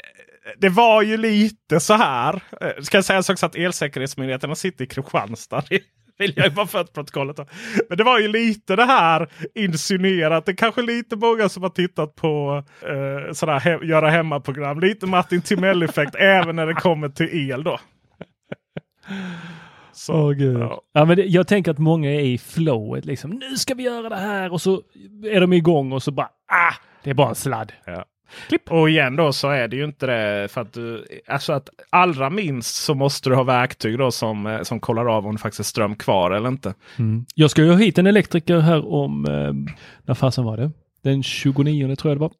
det 0.59 0.69
var 0.69 1.03
ju 1.03 1.17
lite 1.17 1.81
så 1.81 1.95
här. 1.95 2.35
Eh, 2.61 2.83
Ska 2.83 2.97
jag 2.97 3.05
säga 3.05 3.19
också 3.19 3.47
att 3.47 3.57
Elsäkerhetsmyndigheten 3.57 4.57
sitter 4.57 4.85
i 4.85 4.89
Kristianstad. 4.89 5.63
Vill 6.19 6.33
jag 6.37 6.55
bara 6.55 6.67
för 6.67 6.85
protokollet. 6.85 7.37
då. 7.37 7.47
Men 7.89 7.99
det 7.99 8.05
var 8.05 8.19
ju 8.19 8.29
lite 8.29 8.77
det 8.77 8.85
här 8.85 9.29
insinuerat. 9.55 10.47
Det 10.47 10.53
är 10.53 10.57
kanske 10.57 10.83
lite 10.83 11.17
många 11.17 11.49
som 11.49 11.63
har 11.63 11.71
tittat 11.71 12.15
på 12.15 12.65
eh, 12.83 13.33
sådär 13.33 13.59
he- 13.61 13.85
göra 13.85 14.11
hemma-program. 14.11 14.81
Lite 14.81 15.07
Martin 15.07 15.43
Timell-effekt 15.43 16.15
även 16.19 16.57
när 16.57 16.67
det 16.67 16.75
kommer 16.75 17.09
till 17.09 17.51
el 17.51 17.65
då. 17.65 17.81
Så, 19.93 20.15
Åh 20.15 20.31
gud. 20.33 20.59
ja. 20.61 20.83
Ja, 20.93 21.05
men 21.05 21.17
det, 21.17 21.25
jag 21.25 21.47
tänker 21.49 21.71
att 21.71 21.79
många 21.79 22.11
är 22.11 22.21
i 22.21 22.39
flowet 22.39 23.05
liksom. 23.05 23.31
Nu 23.31 23.57
ska 23.57 23.75
vi 23.75 23.83
göra 23.83 24.09
det 24.09 24.17
här 24.17 24.53
och 24.53 24.63
så 24.63 24.83
är 25.27 25.41
de 25.41 25.53
igång 25.53 25.93
och 25.93 26.03
så 26.03 26.11
bara 26.11 26.27
ah, 26.53 26.75
det 27.05 27.11
är 27.11 27.15
bara 27.15 27.29
en 27.29 27.35
sladd. 27.35 27.73
Ja. 27.85 28.05
Och 28.71 28.91
igen 28.91 29.17
då 29.17 29.33
så 29.33 29.49
är 29.49 29.69
det 29.69 29.77
ju 29.77 29.85
inte 29.85 30.07
det 30.07 30.49
för 30.49 30.61
att 30.61 30.73
du, 30.73 31.07
alltså 31.27 31.53
att 31.53 31.69
allra 31.91 32.31
minst 32.31 32.75
så 32.77 32.95
måste 32.95 33.29
du 33.31 33.35
ha 33.37 33.43
verktyg 33.43 33.99
då 33.99 34.11
som, 34.11 34.47
eh, 34.47 34.63
som 34.63 34.81
kollar 34.81 35.17
av 35.17 35.27
om 35.27 35.33
det 35.35 35.41
faktiskt 35.41 35.61
är 35.61 35.65
ström 35.65 35.95
kvar 35.95 36.31
eller 36.31 36.49
inte. 36.49 36.75
Jag 37.35 37.51
ska 37.51 37.63
ju 37.63 37.71
ha 37.71 37.77
hit 37.77 37.99
en 37.99 38.07
elektriker 38.07 38.59
här 38.59 38.93
om, 38.93 39.25
eh, 39.27 39.73
när 40.05 40.15
fasen 40.15 40.45
var 40.45 40.57
det? 40.57 40.71
Den 41.03 41.23
29 41.23 41.97
tror 41.97 42.11
jag 42.11 42.17
det 42.17 42.21
var. 42.21 42.33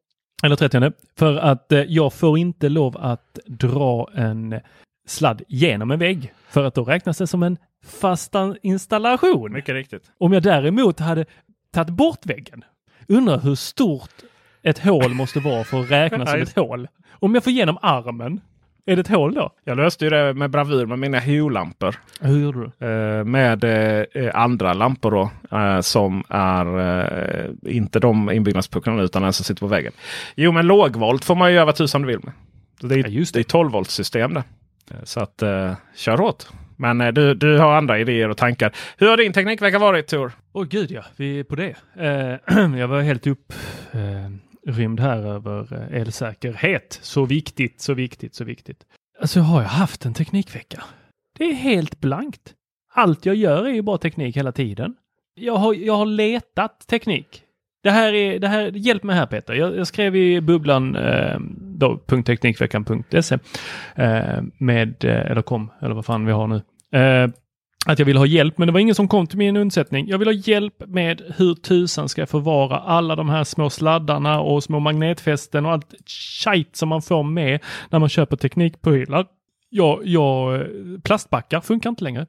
Eller 0.43 0.55
30. 0.55 0.91
För 1.17 1.37
att 1.37 1.71
eh, 1.71 1.79
jag 1.79 2.13
får 2.13 2.37
inte 2.37 2.69
lov 2.69 2.97
att 2.97 3.39
dra 3.45 4.09
en 4.15 4.59
sladd 5.07 5.41
genom 5.47 5.91
en 5.91 5.99
vägg. 5.99 6.33
För 6.49 6.63
att 6.63 6.75
då 6.75 6.83
räknas 6.83 7.17
det 7.17 7.27
som 7.27 7.43
en 7.43 7.57
fast 7.85 8.33
installation. 8.61 9.53
Mycket 9.53 9.75
riktigt. 9.75 10.11
Om 10.17 10.33
jag 10.33 10.43
däremot 10.43 10.99
hade 10.99 11.25
tagit 11.73 11.89
bort 11.89 12.25
väggen, 12.25 12.63
undrar 13.07 13.39
hur 13.39 13.55
stort 13.55 14.11
ett 14.63 14.79
hål 14.79 15.13
måste 15.13 15.39
vara 15.39 15.63
för 15.63 15.79
att 15.81 15.91
räknas 15.91 16.31
som 16.31 16.41
ett 16.41 16.55
hål. 16.55 16.87
Om 17.11 17.33
jag 17.35 17.43
får 17.43 17.51
igenom 17.53 17.77
armen, 17.81 18.41
är 18.85 18.95
det 18.95 18.99
ett 19.01 19.07
hål 19.07 19.33
då? 19.33 19.49
Jag 19.63 19.77
löste 19.77 20.05
ju 20.05 20.09
det 20.09 20.33
med 20.33 20.49
bravur 20.49 20.85
med 20.85 20.99
mina 20.99 21.19
Hue-lampor. 21.19 21.95
Hur 22.21 22.39
gjorde 22.39 22.59
du? 22.79 22.87
Eh, 22.87 23.23
med 23.23 23.63
eh, 23.63 24.31
andra 24.33 24.73
lampor 24.73 25.11
då. 25.11 25.57
Eh, 25.57 25.79
som 25.79 26.23
är 26.29 26.79
eh, 26.79 27.49
inte 27.75 27.99
de 27.99 28.31
inbyggnadspucklarna 28.31 29.01
utan 29.01 29.21
den 29.21 29.33
som 29.33 29.43
sitter 29.43 29.59
på 29.59 29.67
väggen. 29.67 29.93
Jo 30.35 30.51
men 30.51 30.67
lågvolt 30.67 31.25
får 31.25 31.35
man 31.35 31.49
ju 31.49 31.55
göra 31.55 31.65
vad 31.65 31.75
tusan 31.75 32.01
du 32.01 32.07
vill 32.07 32.19
med. 32.23 32.33
Det 32.81 32.95
är, 32.95 32.99
Ja, 32.99 33.07
just 33.07 33.33
det 33.33 33.39
är 33.39 33.43
12 33.43 33.71
volt 33.71 33.89
system 33.89 34.33
det. 34.33 34.43
Eh, 34.91 34.97
Så 35.03 35.19
att 35.19 35.41
eh, 35.41 35.73
kör 35.95 36.17
hårt. 36.17 36.43
Men 36.77 37.13
du, 37.13 37.33
du 37.33 37.57
har 37.57 37.73
andra 37.75 37.99
idéer 37.99 38.29
och 38.29 38.37
tankar. 38.37 38.71
Hur 38.97 39.09
har 39.09 39.17
din 39.17 39.33
teknikvecka 39.33 39.79
varit 39.79 40.07
Tor? 40.07 40.31
Åh 40.53 40.63
gud 40.63 40.91
ja, 40.91 41.01
vi 41.17 41.39
är 41.39 41.43
på 41.43 41.55
det. 41.55 41.75
Jag 42.79 42.87
var 42.87 43.01
helt 43.01 43.27
upp 43.27 43.53
rymd 44.65 44.99
här 44.99 45.17
över 45.17 45.73
eh, 45.73 46.01
elsäkerhet. 46.01 46.99
Så 47.01 47.25
viktigt, 47.25 47.81
så 47.81 47.93
viktigt, 47.93 48.35
så 48.35 48.43
viktigt. 48.43 48.85
Alltså 49.19 49.39
har 49.39 49.61
jag 49.61 49.69
haft 49.69 50.05
en 50.05 50.13
teknikvecka? 50.13 50.83
Det 51.37 51.43
är 51.43 51.53
helt 51.53 51.99
blankt. 51.99 52.53
Allt 52.93 53.25
jag 53.25 53.35
gör 53.35 53.65
är 53.65 53.69
ju 53.73 53.81
bara 53.81 53.97
teknik 53.97 54.37
hela 54.37 54.51
tiden. 54.51 54.95
Jag 55.35 55.55
har, 55.55 55.73
jag 55.73 55.95
har 55.95 56.05
letat 56.05 56.87
teknik. 56.87 57.43
Det 57.83 57.91
här 57.91 58.13
är, 58.13 58.39
det 58.39 58.47
här, 58.47 58.71
hjälp 58.75 59.03
mig 59.03 59.15
här 59.15 59.25
Peter. 59.25 59.53
Jag, 59.53 59.77
jag 59.77 59.87
skrev 59.87 60.15
i 60.15 60.41
bubblan 60.41 60.95
eh, 60.95 61.39
då, 61.59 61.97
.teknikveckan.se 61.97 63.37
eh, 63.95 64.41
med, 64.57 65.05
eh, 65.05 65.31
eller 65.31 65.41
kom, 65.41 65.71
eller 65.81 65.95
vad 65.95 66.05
fan 66.05 66.25
vi 66.25 66.31
har 66.31 66.47
nu. 66.47 66.55
Eh, 66.99 67.29
att 67.85 67.99
jag 67.99 68.05
vill 68.05 68.17
ha 68.17 68.25
hjälp, 68.25 68.57
men 68.57 68.67
det 68.67 68.71
var 68.71 68.79
ingen 68.79 68.95
som 68.95 69.07
kom 69.07 69.27
till 69.27 69.37
min 69.37 69.57
undsättning. 69.57 70.07
Jag 70.07 70.17
vill 70.17 70.27
ha 70.27 70.33
hjälp 70.33 70.83
med 70.87 71.21
hur 71.37 71.55
tusan 71.55 72.09
ska 72.09 72.21
jag 72.21 72.29
förvara 72.29 72.77
alla 72.77 73.15
de 73.15 73.29
här 73.29 73.43
små 73.43 73.69
sladdarna 73.69 74.39
och 74.39 74.63
små 74.63 74.79
magnetfästen 74.79 75.65
och 75.65 75.71
allt 75.71 75.93
shit 76.05 76.75
som 76.75 76.89
man 76.89 77.01
får 77.01 77.23
med 77.23 77.59
när 77.89 77.99
man 77.99 78.09
köper 78.09 78.37
teknikprylar. 78.37 79.25
Jag, 79.69 80.01
jag, 80.03 80.65
plastbackar 81.03 81.61
funkar 81.61 81.89
inte 81.89 82.03
längre. 82.03 82.27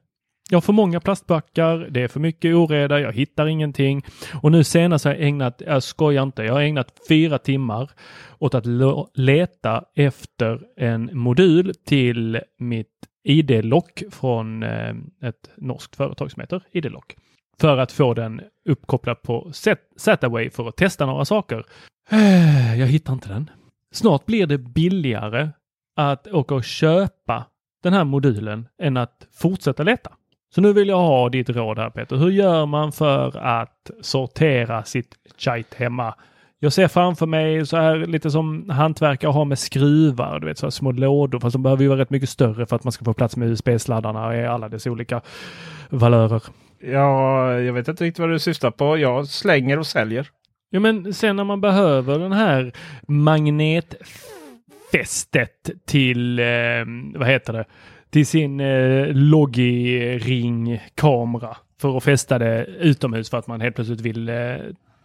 Jag 0.49 0.55
har 0.55 0.61
för 0.61 0.73
många 0.73 0.99
plastbackar, 0.99 1.87
det 1.91 2.01
är 2.01 2.07
för 2.07 2.19
mycket 2.19 2.55
oreda, 2.55 2.99
jag 2.99 3.13
hittar 3.13 3.47
ingenting. 3.47 4.05
Och 4.41 4.51
nu 4.51 4.63
senast 4.63 5.05
har 5.05 5.11
jag 5.11 5.27
ägnat, 5.27 5.61
jag 5.65 5.83
skojar 5.83 6.23
inte, 6.23 6.43
jag 6.43 6.53
har 6.53 6.61
ägnat 6.61 6.93
fyra 7.09 7.37
timmar 7.37 7.91
åt 8.39 8.55
att 8.55 8.65
leta 9.13 9.83
efter 9.95 10.61
en 10.77 11.09
modul 11.13 11.73
till 11.85 12.41
mitt 12.59 12.87
ID-lock 13.25 14.03
från 14.11 14.63
eh, 14.63 14.95
ett 15.21 15.49
norskt 15.57 15.95
företag 15.95 16.31
som 16.31 16.41
heter 16.41 16.61
ID-lock. 16.71 17.15
För 17.59 17.77
att 17.77 17.91
få 17.91 18.13
den 18.13 18.41
uppkopplad 18.69 19.21
på 19.21 19.51
Z-Away 19.97 20.49
för 20.49 20.67
att 20.67 20.77
testa 20.77 21.05
några 21.05 21.25
saker. 21.25 21.65
Eh, 22.09 22.79
jag 22.79 22.87
hittar 22.87 23.13
inte 23.13 23.29
den. 23.29 23.49
Snart 23.91 24.25
blir 24.25 24.47
det 24.47 24.57
billigare 24.57 25.49
att 25.95 26.27
åka 26.27 26.55
och 26.55 26.63
köpa 26.63 27.45
den 27.83 27.93
här 27.93 28.03
modulen 28.03 28.67
än 28.81 28.97
att 28.97 29.27
fortsätta 29.33 29.83
leta. 29.83 30.11
Så 30.55 30.61
nu 30.61 30.73
vill 30.73 30.87
jag 30.87 30.97
ha 30.97 31.29
ditt 31.29 31.49
råd 31.49 31.79
här 31.79 31.89
Peter. 31.89 32.15
Hur 32.15 32.29
gör 32.29 32.65
man 32.65 32.91
för 32.91 33.37
att 33.37 33.91
sortera 34.01 34.83
sitt 34.83 35.15
chait 35.37 35.73
hemma? 35.73 36.15
Jag 36.59 36.73
ser 36.73 36.87
framför 36.87 37.25
mig 37.25 37.65
så 37.65 37.77
här 37.77 37.97
lite 37.97 38.31
som 38.31 38.69
hantverkare 38.69 39.31
har 39.31 39.45
med 39.45 39.59
skruvar, 39.59 40.39
du 40.39 40.47
vet 40.47 40.57
så 40.57 40.65
här 40.65 40.71
små 40.71 40.91
lådor, 40.91 41.39
fast 41.39 41.53
de 41.53 41.63
behöver 41.63 41.83
ju 41.83 41.89
vara 41.89 41.99
rätt 41.99 42.09
mycket 42.09 42.29
större 42.29 42.65
för 42.65 42.75
att 42.75 42.83
man 42.83 42.91
ska 42.91 43.05
få 43.05 43.13
plats 43.13 43.37
med 43.37 43.49
USB-sladdarna 43.49 44.37
i 44.37 44.45
alla 44.45 44.69
dess 44.69 44.87
olika 44.87 45.21
valörer. 45.89 46.41
Ja, 46.79 47.53
jag 47.59 47.73
vet 47.73 47.87
inte 47.87 48.03
riktigt 48.03 48.19
vad 48.19 48.29
du 48.29 48.39
syftar 48.39 48.71
på. 48.71 48.97
Jag 48.97 49.27
slänger 49.27 49.79
och 49.79 49.87
säljer. 49.87 50.27
Ja, 50.69 50.79
men 50.79 51.13
sen 51.13 51.35
när 51.35 51.43
man 51.43 51.61
behöver 51.61 52.19
den 52.19 52.31
här 52.31 52.71
magnetfästet 53.07 55.69
till, 55.85 56.39
eh, 56.39 56.45
vad 57.15 57.27
heter 57.27 57.53
det, 57.53 57.65
till 58.09 58.27
sin 58.27 58.59
eh, 58.59 59.07
Logi-ring-kamera 59.07 61.57
för 61.81 61.97
att 61.97 62.03
fästa 62.03 62.39
det 62.39 62.65
utomhus 62.65 63.29
för 63.29 63.37
att 63.37 63.47
man 63.47 63.61
helt 63.61 63.75
plötsligt 63.75 64.01
vill 64.01 64.29
eh, 64.29 64.35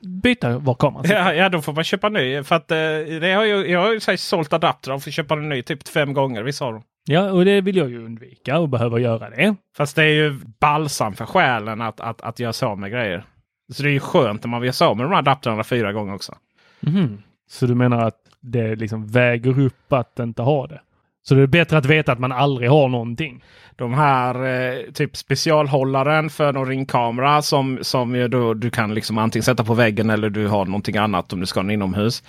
byta 0.01 0.59
var 0.59 0.75
kameran 0.75 1.03
sitter. 1.05 1.19
Ja, 1.19 1.35
ja, 1.35 1.49
då 1.49 1.63
får 1.63 1.73
man 1.73 1.85
köpa 1.85 2.09
ny. 2.09 2.43
För 2.43 2.57
att, 2.57 2.71
eh, 2.71 2.77
det 3.21 3.35
har 3.37 3.45
ju, 3.45 3.71
jag 3.71 3.81
har 3.81 3.93
ju 3.93 4.01
så 4.01 4.11
här, 4.11 4.17
sålt 4.17 4.53
adapter 4.53 4.93
och 4.93 5.03
får 5.03 5.11
köpa 5.11 5.35
en 5.35 5.49
ny 5.49 5.63
typ 5.63 5.89
fem 5.89 6.15
gånger. 6.15 6.43
Vissa 6.43 6.65
av 6.65 6.73
dem. 6.73 6.83
Ja, 7.05 7.31
och 7.33 7.45
det 7.45 7.61
vill 7.61 7.77
jag 7.77 7.91
ju 7.91 8.05
undvika 8.05 8.59
och 8.59 8.69
behöva 8.69 8.99
göra 8.99 9.31
det. 9.31 9.55
Fast 9.77 9.97
det 9.97 10.03
är 10.03 10.15
ju 10.15 10.41
balsam 10.61 11.15
för 11.15 11.27
själen 11.27 11.81
att, 11.81 12.01
att, 12.01 12.21
att 12.21 12.39
göra 12.39 12.53
sig 12.53 12.67
av 12.67 12.79
med 12.79 12.91
grejer. 12.91 13.25
Så 13.73 13.83
det 13.83 13.89
är 13.89 13.93
ju 13.93 14.01
skönt 14.01 14.45
när 14.45 14.49
man 14.49 14.61
vill 14.61 14.67
göra 14.67 14.73
sig 14.73 14.87
av 14.87 14.97
med 14.97 15.07
de 15.07 15.13
här 15.13 15.19
adapterna 15.19 15.65
fyra 15.65 15.93
gånger 15.93 16.15
också. 16.15 16.37
Mhm. 16.81 17.23
Så 17.51 17.67
du 17.67 17.75
menar 17.75 18.07
att 18.07 18.17
det 18.41 18.77
liksom 18.77 19.07
väger 19.07 19.61
upp 19.61 19.93
att 19.93 20.19
inte 20.19 20.43
ha 20.43 20.67
det? 20.67 20.81
Så 21.23 21.35
det 21.35 21.43
är 21.43 21.47
bättre 21.47 21.79
att 21.79 21.87
veta 21.87 22.13
att 22.13 22.19
man 22.19 22.33
aldrig 22.33 22.71
har 22.71 22.89
någonting? 22.89 23.45
De 23.77 23.95
här 23.95 24.35
eh, 24.35 24.93
typ 24.93 25.17
specialhållaren 25.17 26.31
för 26.31 26.53
någon 26.53 26.69
ringkamera 26.69 27.43
som, 27.43 27.79
som 27.83 28.15
ju 28.15 28.29
då, 28.29 28.55
du 28.55 28.71
kan 28.71 28.95
liksom 28.95 29.19
antingen 29.19 29.45
sätta 29.45 29.65
på 29.65 29.75
väggen 29.75 30.11
eller 30.11 30.31
du 30.31 30.47
har 30.47 30.65
någonting 30.65 30.97
annat 30.97 31.33
om 31.33 31.41
du 31.41 31.47
ska 31.47 31.61
ha 31.61 31.65
den 31.65 31.71
inomhus. 31.71 32.23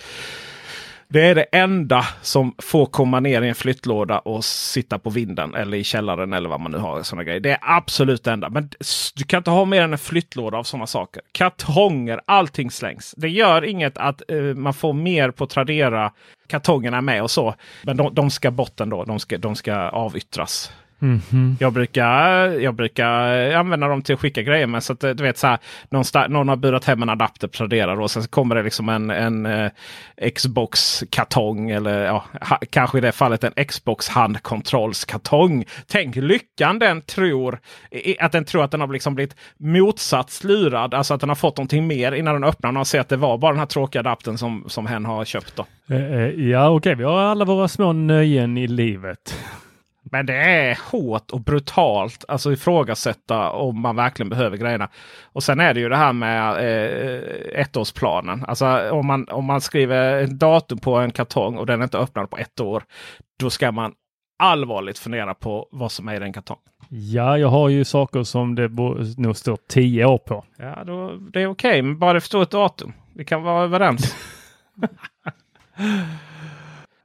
Det 1.12 1.20
är 1.20 1.34
det 1.34 1.42
enda 1.52 2.06
som 2.22 2.54
får 2.58 2.86
komma 2.86 3.20
ner 3.20 3.42
i 3.42 3.48
en 3.48 3.54
flyttlåda 3.54 4.18
och 4.18 4.44
sitta 4.44 4.98
på 4.98 5.10
vinden 5.10 5.54
eller 5.54 5.76
i 5.76 5.84
källaren 5.84 6.32
eller 6.32 6.48
vad 6.48 6.60
man 6.60 6.72
nu 6.72 6.78
har. 6.78 7.02
Såna 7.02 7.24
grejer. 7.24 7.40
Det 7.40 7.50
är 7.50 7.58
absolut 7.60 8.24
det 8.24 8.32
enda. 8.32 8.48
Men 8.48 8.70
du 9.14 9.24
kan 9.24 9.38
inte 9.38 9.50
ha 9.50 9.64
mer 9.64 9.82
än 9.82 9.92
en 9.92 9.98
flyttlåda 9.98 10.58
av 10.58 10.64
sådana 10.64 10.86
saker. 10.86 11.22
Kartonger, 11.32 12.20
allting 12.24 12.70
slängs. 12.70 13.14
Det 13.16 13.28
gör 13.28 13.64
inget 13.64 13.98
att 13.98 14.22
uh, 14.32 14.54
man 14.54 14.74
får 14.74 14.92
mer 14.92 15.30
på 15.30 15.46
Tradera. 15.46 16.12
Kartongerna 16.46 16.96
är 16.96 17.00
med 17.00 17.22
och 17.22 17.30
så. 17.30 17.54
Men 17.82 17.96
de, 17.96 18.14
de 18.14 18.30
ska 18.30 18.50
bort 18.50 18.80
ändå. 18.80 19.04
De 19.04 19.18
ska, 19.18 19.38
de 19.38 19.56
ska 19.56 19.74
avyttras. 19.74 20.72
Mhm. 21.02 21.56
Jag 21.60 21.72
brukar, 21.72 22.08
jag 22.60 22.74
brukar 22.74 23.52
använda 23.52 23.88
dem 23.88 24.02
till 24.02 24.14
att 24.14 24.20
skicka 24.20 24.42
grejer 24.42 24.66
med. 24.66 24.82
Så 24.82 24.92
att, 24.92 25.00
du 25.00 25.14
vet, 25.14 25.38
så 25.38 25.46
här, 25.46 25.58
någon, 25.90 26.04
någon 26.28 26.48
har 26.48 26.56
burat 26.56 26.84
hem 26.84 27.02
en 27.02 27.08
adapter 27.08 27.48
på 27.48 27.52
Tradera 27.52 28.02
och 28.02 28.10
sen 28.10 28.22
så 28.22 28.28
kommer 28.28 28.54
det 28.54 28.62
liksom 28.62 28.88
en, 28.88 29.10
en 29.10 29.46
eh, 29.46 29.70
Xbox-kartong. 30.34 31.70
Eller 31.70 32.04
ja, 32.04 32.24
ha, 32.40 32.58
kanske 32.70 32.98
i 32.98 33.00
det 33.00 33.12
fallet 33.12 33.44
en 33.44 33.64
Xbox 33.64 34.08
handkontrollskartong. 34.08 35.64
Tänk 35.86 36.16
lyckan 36.16 36.78
den 36.78 37.02
tror. 37.02 37.58
i- 37.90 38.18
Att 38.20 38.32
den 38.32 38.44
tror 38.44 38.64
att 38.64 38.70
den 38.70 38.80
har 38.80 38.88
liksom 38.88 39.14
blivit 39.14 39.36
motsats 39.58 40.44
lurad. 40.44 40.94
Alltså 40.94 41.14
att 41.14 41.20
den 41.20 41.28
har 41.28 41.36
fått 41.36 41.56
någonting 41.56 41.86
mer 41.86 42.12
innan 42.12 42.34
den 42.34 42.44
öppnar 42.44 42.78
och 42.80 42.86
ser 42.86 43.00
att 43.00 43.08
det 43.08 43.16
var 43.16 43.38
bara 43.38 43.52
den 43.52 43.58
här 43.58 43.66
tråkiga 43.66 44.00
adaptern 44.00 44.38
som, 44.38 44.64
som 44.66 44.86
hen 44.86 45.04
har 45.04 45.24
köpt. 45.24 45.56
Då. 45.56 45.66
Eh, 45.94 46.12
eh, 46.14 46.28
Ja, 46.50 46.68
okej, 46.70 46.94
vi 46.94 47.04
har 47.04 47.18
alla 47.20 47.44
våra 47.44 47.68
små 47.68 47.92
nöjen 47.92 48.58
i 48.58 48.66
livet. 48.66 49.36
Men 50.04 50.26
det 50.26 50.36
är 50.36 50.78
hårt 50.90 51.30
och 51.30 51.40
brutalt. 51.40 52.24
Alltså 52.28 52.52
ifrågasätta 52.52 53.50
om 53.50 53.80
man 53.80 53.96
verkligen 53.96 54.30
behöver 54.30 54.56
grejerna. 54.56 54.88
Och 55.22 55.42
sen 55.42 55.60
är 55.60 55.74
det 55.74 55.80
ju 55.80 55.88
det 55.88 55.96
här 55.96 56.12
med 56.12 56.50
eh, 56.56 57.60
ettårsplanen. 57.60 58.44
Alltså 58.48 58.90
om 58.90 59.06
man, 59.06 59.28
om 59.28 59.44
man 59.44 59.60
skriver 59.60 60.22
ett 60.22 60.38
datum 60.38 60.78
på 60.78 60.96
en 60.96 61.10
kartong 61.10 61.56
och 61.58 61.66
den 61.66 61.80
är 61.80 61.84
inte 61.84 61.98
öppnad 61.98 62.30
på 62.30 62.36
ett 62.38 62.60
år. 62.60 62.82
Då 63.38 63.50
ska 63.50 63.72
man 63.72 63.92
allvarligt 64.38 64.98
fundera 64.98 65.34
på 65.34 65.68
vad 65.70 65.92
som 65.92 66.08
är 66.08 66.14
i 66.14 66.18
den 66.18 66.32
kartongen. 66.32 66.62
Ja, 66.88 67.38
jag 67.38 67.48
har 67.48 67.68
ju 67.68 67.84
saker 67.84 68.22
som 68.22 68.54
det 68.54 68.68
nog 69.16 69.36
står 69.36 69.58
tio 69.68 70.04
år 70.04 70.18
på. 70.18 70.44
Ja, 70.56 70.84
då, 70.84 71.16
det 71.16 71.42
är 71.42 71.46
okej, 71.46 71.82
men 71.82 71.98
bara 71.98 72.12
det 72.12 72.20
står 72.20 72.42
ett 72.42 72.50
datum. 72.50 72.92
Vi 73.14 73.24
kan 73.24 73.42
vara 73.42 73.64
överens. 73.64 74.16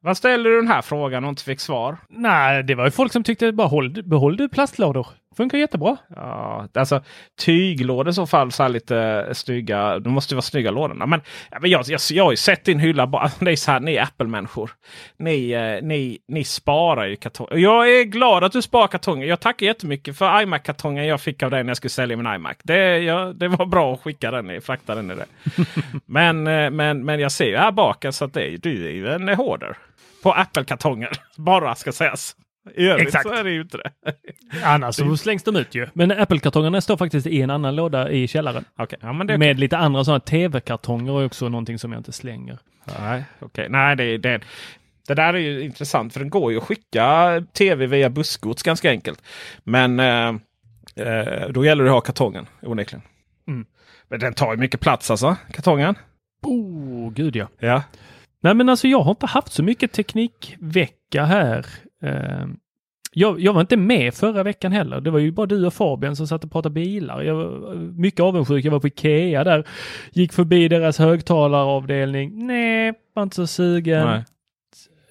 Vad 0.07 0.17
ställde 0.17 0.49
du 0.49 0.55
den 0.55 0.67
här 0.67 0.81
frågan 0.81 1.23
och 1.23 1.29
inte 1.29 1.43
fick 1.43 1.59
svar? 1.59 1.97
Nej, 2.09 2.63
det 2.63 2.75
var 2.75 2.85
ju 2.85 2.91
folk 2.91 3.13
som 3.13 3.23
tyckte 3.23 3.51
bara 3.51 3.67
håll, 3.67 4.03
behåll 4.03 4.37
du 4.37 4.49
plastlådor. 4.49 5.07
Funkar 5.37 5.57
jättebra. 5.57 5.97
Ja, 6.15 6.67
alltså 6.73 7.03
tyglådor 7.39 8.09
i 8.09 8.13
så 8.13 8.27
fall 8.27 8.51
så 8.51 8.63
här 8.63 8.69
lite 8.69 9.27
stygga. 9.31 9.99
Det 9.99 10.09
måste 10.09 10.33
ju 10.33 10.35
vara 10.35 10.41
snygga 10.41 10.71
lådorna. 10.71 11.05
Men, 11.05 11.21
men 11.61 11.69
jag, 11.69 11.83
jag, 11.87 11.99
jag 12.11 12.23
har 12.23 12.31
ju 12.31 12.37
sett 12.37 12.65
din 12.65 12.79
hylla. 12.79 13.07
Bara, 13.07 13.31
det 13.39 13.51
är 13.51 13.55
så 13.55 13.71
här, 13.71 13.79
ni 13.79 13.95
är 13.95 14.03
Apple-människor. 14.03 14.71
Ni, 15.19 15.51
eh, 15.51 15.87
ni, 15.87 16.19
ni 16.27 16.43
sparar 16.43 17.05
ju 17.05 17.15
kartonger. 17.15 17.57
Jag 17.57 17.89
är 17.99 18.03
glad 18.03 18.43
att 18.43 18.51
du 18.51 18.61
sparar 18.61 18.87
kartonger. 18.87 19.27
Jag 19.27 19.39
tackar 19.39 19.65
jättemycket 19.65 20.17
för 20.17 20.41
iMac-kartongen 20.41 21.05
jag 21.05 21.21
fick 21.21 21.43
av 21.43 21.51
dig 21.51 21.63
när 21.63 21.69
jag 21.69 21.77
skulle 21.77 21.89
sälja 21.89 22.17
min 22.17 22.33
iMac. 22.33 22.57
Det, 22.63 22.97
ja, 22.99 23.33
det 23.35 23.47
var 23.47 23.65
bra 23.65 23.93
att 23.93 24.01
skicka 24.01 24.31
den, 24.31 24.51
i- 24.51 24.61
frakta 24.61 24.95
den 24.95 25.11
i 25.11 25.15
det. 25.15 25.25
men, 26.05 26.47
eh, 26.47 26.69
men, 26.69 27.05
men 27.05 27.19
jag 27.19 27.31
ser 27.31 27.45
ju 27.45 27.57
här 27.57 27.71
bak 27.71 28.05
så 28.11 28.25
att 28.25 28.33
det 28.33 28.53
är, 28.53 28.57
du 28.57 28.85
är 28.87 28.91
ju 28.91 29.07
en 29.07 29.27
hoarder. 29.29 29.77
På 30.23 30.33
Apple-kartonger. 30.33 31.11
Bara 31.37 31.75
ska 31.75 31.91
sägas. 31.91 32.35
I 32.75 32.87
övrigt 32.87 33.07
Exakt. 33.07 33.29
så 33.29 33.33
är 33.33 33.43
det 33.43 33.51
ju 33.51 33.61
inte 33.61 33.77
det. 33.77 33.91
Annars 34.63 34.95
så 34.95 35.17
slängs 35.17 35.43
de 35.43 35.55
ut 35.55 35.75
ju. 35.75 35.87
Men 35.93 36.11
Apple-kartongerna 36.11 36.81
står 36.81 36.97
faktiskt 36.97 37.27
i 37.27 37.41
en 37.41 37.49
annan 37.49 37.75
låda 37.75 38.11
i 38.11 38.27
källaren. 38.27 38.65
Okej, 38.77 38.99
ja. 39.01 39.13
Med 39.13 39.59
lite 39.59 39.77
andra 39.77 40.03
sådana 40.03 40.19
tv-kartonger 40.19 41.21
är 41.21 41.25
också 41.25 41.49
någonting 41.49 41.79
som 41.79 41.91
jag 41.91 41.99
inte 41.99 42.11
slänger. 42.11 42.59
Nej, 42.99 43.23
okej. 43.39 43.67
Nej, 43.69 43.95
det, 43.95 44.17
det, 44.17 44.41
det 45.07 45.13
där 45.13 45.33
är 45.33 45.37
ju 45.37 45.61
intressant 45.61 46.13
för 46.13 46.19
den 46.19 46.29
går 46.29 46.51
ju 46.51 46.57
att 46.57 46.63
skicka 46.63 47.43
tv 47.53 47.87
via 47.87 48.09
bussgods 48.09 48.63
ganska 48.63 48.89
enkelt. 48.89 49.21
Men 49.63 49.99
eh, 49.99 50.35
eh, 50.95 51.49
då 51.49 51.65
gäller 51.65 51.83
det 51.83 51.89
att 51.89 51.93
ha 51.93 52.01
kartongen 52.01 52.45
onekligen. 52.61 53.01
Mm. 53.47 53.65
Men 54.09 54.19
den 54.19 54.33
tar 54.33 54.51
ju 54.51 54.57
mycket 54.57 54.79
plats 54.79 55.11
alltså, 55.11 55.35
kartongen. 55.51 55.95
Oh, 56.41 57.11
gud 57.11 57.35
ja. 57.35 57.47
Ja. 57.59 57.83
Nej, 58.41 58.53
men 58.53 58.69
alltså 58.69 58.87
jag 58.87 59.01
har 59.01 59.11
inte 59.11 59.25
haft 59.25 59.53
så 59.53 59.63
mycket 59.63 59.91
teknikvecka 59.91 61.25
här. 61.25 61.65
Eh, 62.03 62.45
jag, 63.13 63.39
jag 63.39 63.53
var 63.53 63.61
inte 63.61 63.77
med 63.77 64.13
förra 64.13 64.43
veckan 64.43 64.71
heller. 64.71 65.01
Det 65.01 65.11
var 65.11 65.19
ju 65.19 65.31
bara 65.31 65.45
du 65.45 65.65
och 65.65 65.73
Fabian 65.73 66.15
som 66.15 66.27
satt 66.27 66.43
och 66.43 66.51
pratade 66.51 66.73
bilar. 66.73 67.21
Jag 67.21 67.35
var 67.35 67.75
mycket 67.75 68.19
avundsjuk. 68.19 68.65
Jag 68.65 68.71
var 68.71 68.79
på 68.79 68.87
Ikea 68.87 69.43
där. 69.43 69.67
Gick 70.11 70.33
förbi 70.33 70.67
deras 70.67 70.99
högtalaravdelning. 70.99 72.47
Nej, 72.47 72.93
var 73.13 73.23
inte 73.23 73.35
så 73.35 73.47
sugen. 73.47 74.07
Nej. 74.07 74.23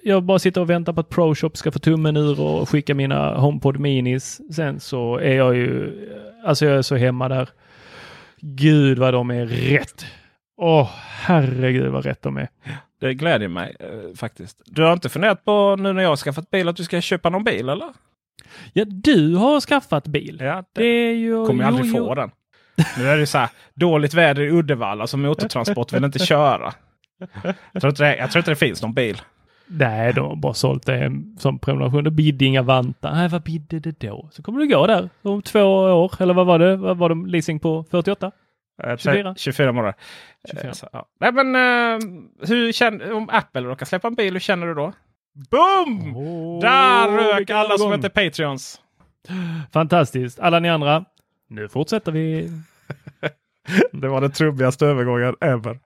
Jag 0.02 0.22
bara 0.22 0.38
sitter 0.38 0.60
och 0.60 0.70
väntar 0.70 0.92
på 0.92 1.00
att 1.00 1.08
ProShop 1.08 1.56
ska 1.56 1.72
få 1.72 1.78
tummen 1.78 2.16
ur 2.16 2.40
och 2.40 2.68
skicka 2.68 2.94
mina 2.94 3.34
HomePod 3.34 3.78
Minis. 3.78 4.40
Sen 4.54 4.80
så 4.80 5.16
är 5.16 5.34
jag 5.34 5.56
ju, 5.56 5.92
alltså 6.44 6.66
jag 6.66 6.76
är 6.78 6.82
så 6.82 6.96
hemma 6.96 7.28
där. 7.28 7.48
Gud 8.40 8.98
vad 8.98 9.14
de 9.14 9.30
är 9.30 9.46
rätt. 9.46 10.06
Åh, 10.56 10.90
herregud 11.20 11.92
vad 11.92 12.04
rätt 12.04 12.22
de 12.22 12.36
är. 12.36 12.48
Det 13.00 13.14
glädjer 13.14 13.48
mig 13.48 13.76
eh, 13.80 14.16
faktiskt. 14.16 14.62
Du 14.66 14.82
har 14.82 14.92
inte 14.92 15.08
funderat 15.08 15.44
på 15.44 15.76
nu 15.78 15.92
när 15.92 16.02
jag 16.02 16.08
har 16.08 16.16
skaffat 16.16 16.50
bil 16.50 16.68
att 16.68 16.76
du 16.76 16.84
ska 16.84 17.00
köpa 17.00 17.30
någon 17.30 17.44
bil 17.44 17.68
eller? 17.68 17.88
Ja, 18.72 18.84
du 18.84 19.34
har 19.34 19.60
skaffat 19.60 20.06
bil. 20.06 20.38
Ja, 20.40 20.64
Det 20.72 20.84
är 20.84 21.14
ju... 21.14 21.46
kommer 21.46 21.64
jag 21.64 21.68
aldrig 21.68 21.94
jo. 21.94 22.06
få 22.06 22.14
den. 22.14 22.30
Nu 22.98 23.08
är 23.08 23.16
det 23.16 23.26
så 23.26 23.38
här 23.38 23.48
dåligt 23.74 24.14
väder 24.14 24.42
i 24.42 24.50
Uddevalla 24.50 25.06
som 25.06 25.22
motortransport 25.22 25.92
vill 25.92 26.04
inte 26.04 26.18
köra. 26.18 26.72
Jag 27.72 27.80
tror 27.80 27.90
inte 27.90 28.02
det, 28.02 28.16
jag 28.16 28.30
tror 28.30 28.40
inte 28.40 28.50
det 28.50 28.56
finns 28.56 28.82
någon 28.82 28.94
bil. 28.94 29.20
Nej, 29.66 30.12
de 30.12 30.20
har 30.28 30.36
bara 30.36 30.54
sålt 30.54 30.86
det 30.86 31.12
som 31.38 31.58
prenumeration. 31.58 32.04
Det 32.04 32.10
bidde 32.10 32.44
inga 32.44 32.62
vantar. 32.62 33.14
Nej, 33.14 33.28
vad 33.28 33.42
bidde 33.42 33.80
det 33.80 34.00
då? 34.00 34.28
Så 34.32 34.42
kommer 34.42 34.60
du 34.60 34.68
gå 34.68 34.86
där 34.86 35.08
om 35.22 35.42
två 35.42 35.62
år. 35.62 36.22
Eller 36.22 36.34
vad 36.34 36.46
var 36.46 36.58
det? 36.58 36.76
Vad 36.76 36.96
var 36.96 37.08
det 37.08 37.30
leasing 37.30 37.60
på? 37.60 37.84
48? 37.90 38.32
Eh, 38.84 38.96
24. 38.96 39.34
24 39.36 39.72
månader. 39.72 39.94
24. 40.48 40.68
Eh, 40.68 40.72
Så, 40.72 40.88
ja. 40.92 41.06
Nej, 41.20 41.32
men 41.32 41.54
eh, 41.54 41.98
hur 42.48 42.72
känner, 42.72 43.12
om 43.12 43.28
Apple 43.32 43.60
råkar 43.60 43.86
släppa 43.86 44.08
en 44.08 44.14
bil, 44.14 44.32
hur 44.32 44.40
känner 44.40 44.66
du 44.66 44.74
då? 44.74 44.92
Boom! 45.50 46.16
Åh, 46.16 46.60
Där 46.60 47.08
rök 47.08 47.50
alla 47.50 47.78
som 47.78 47.92
heter 47.92 48.08
Patreons. 48.08 48.80
Fantastiskt. 49.72 50.40
Alla 50.40 50.58
ni 50.58 50.68
andra. 50.70 51.04
Nu 51.48 51.68
fortsätter 51.68 52.12
vi. 52.12 52.50
Det 53.92 54.08
var 54.08 54.20
den 54.20 54.32
trubbigaste 54.32 54.86
övergången 54.86 55.36
ever. 55.40 55.78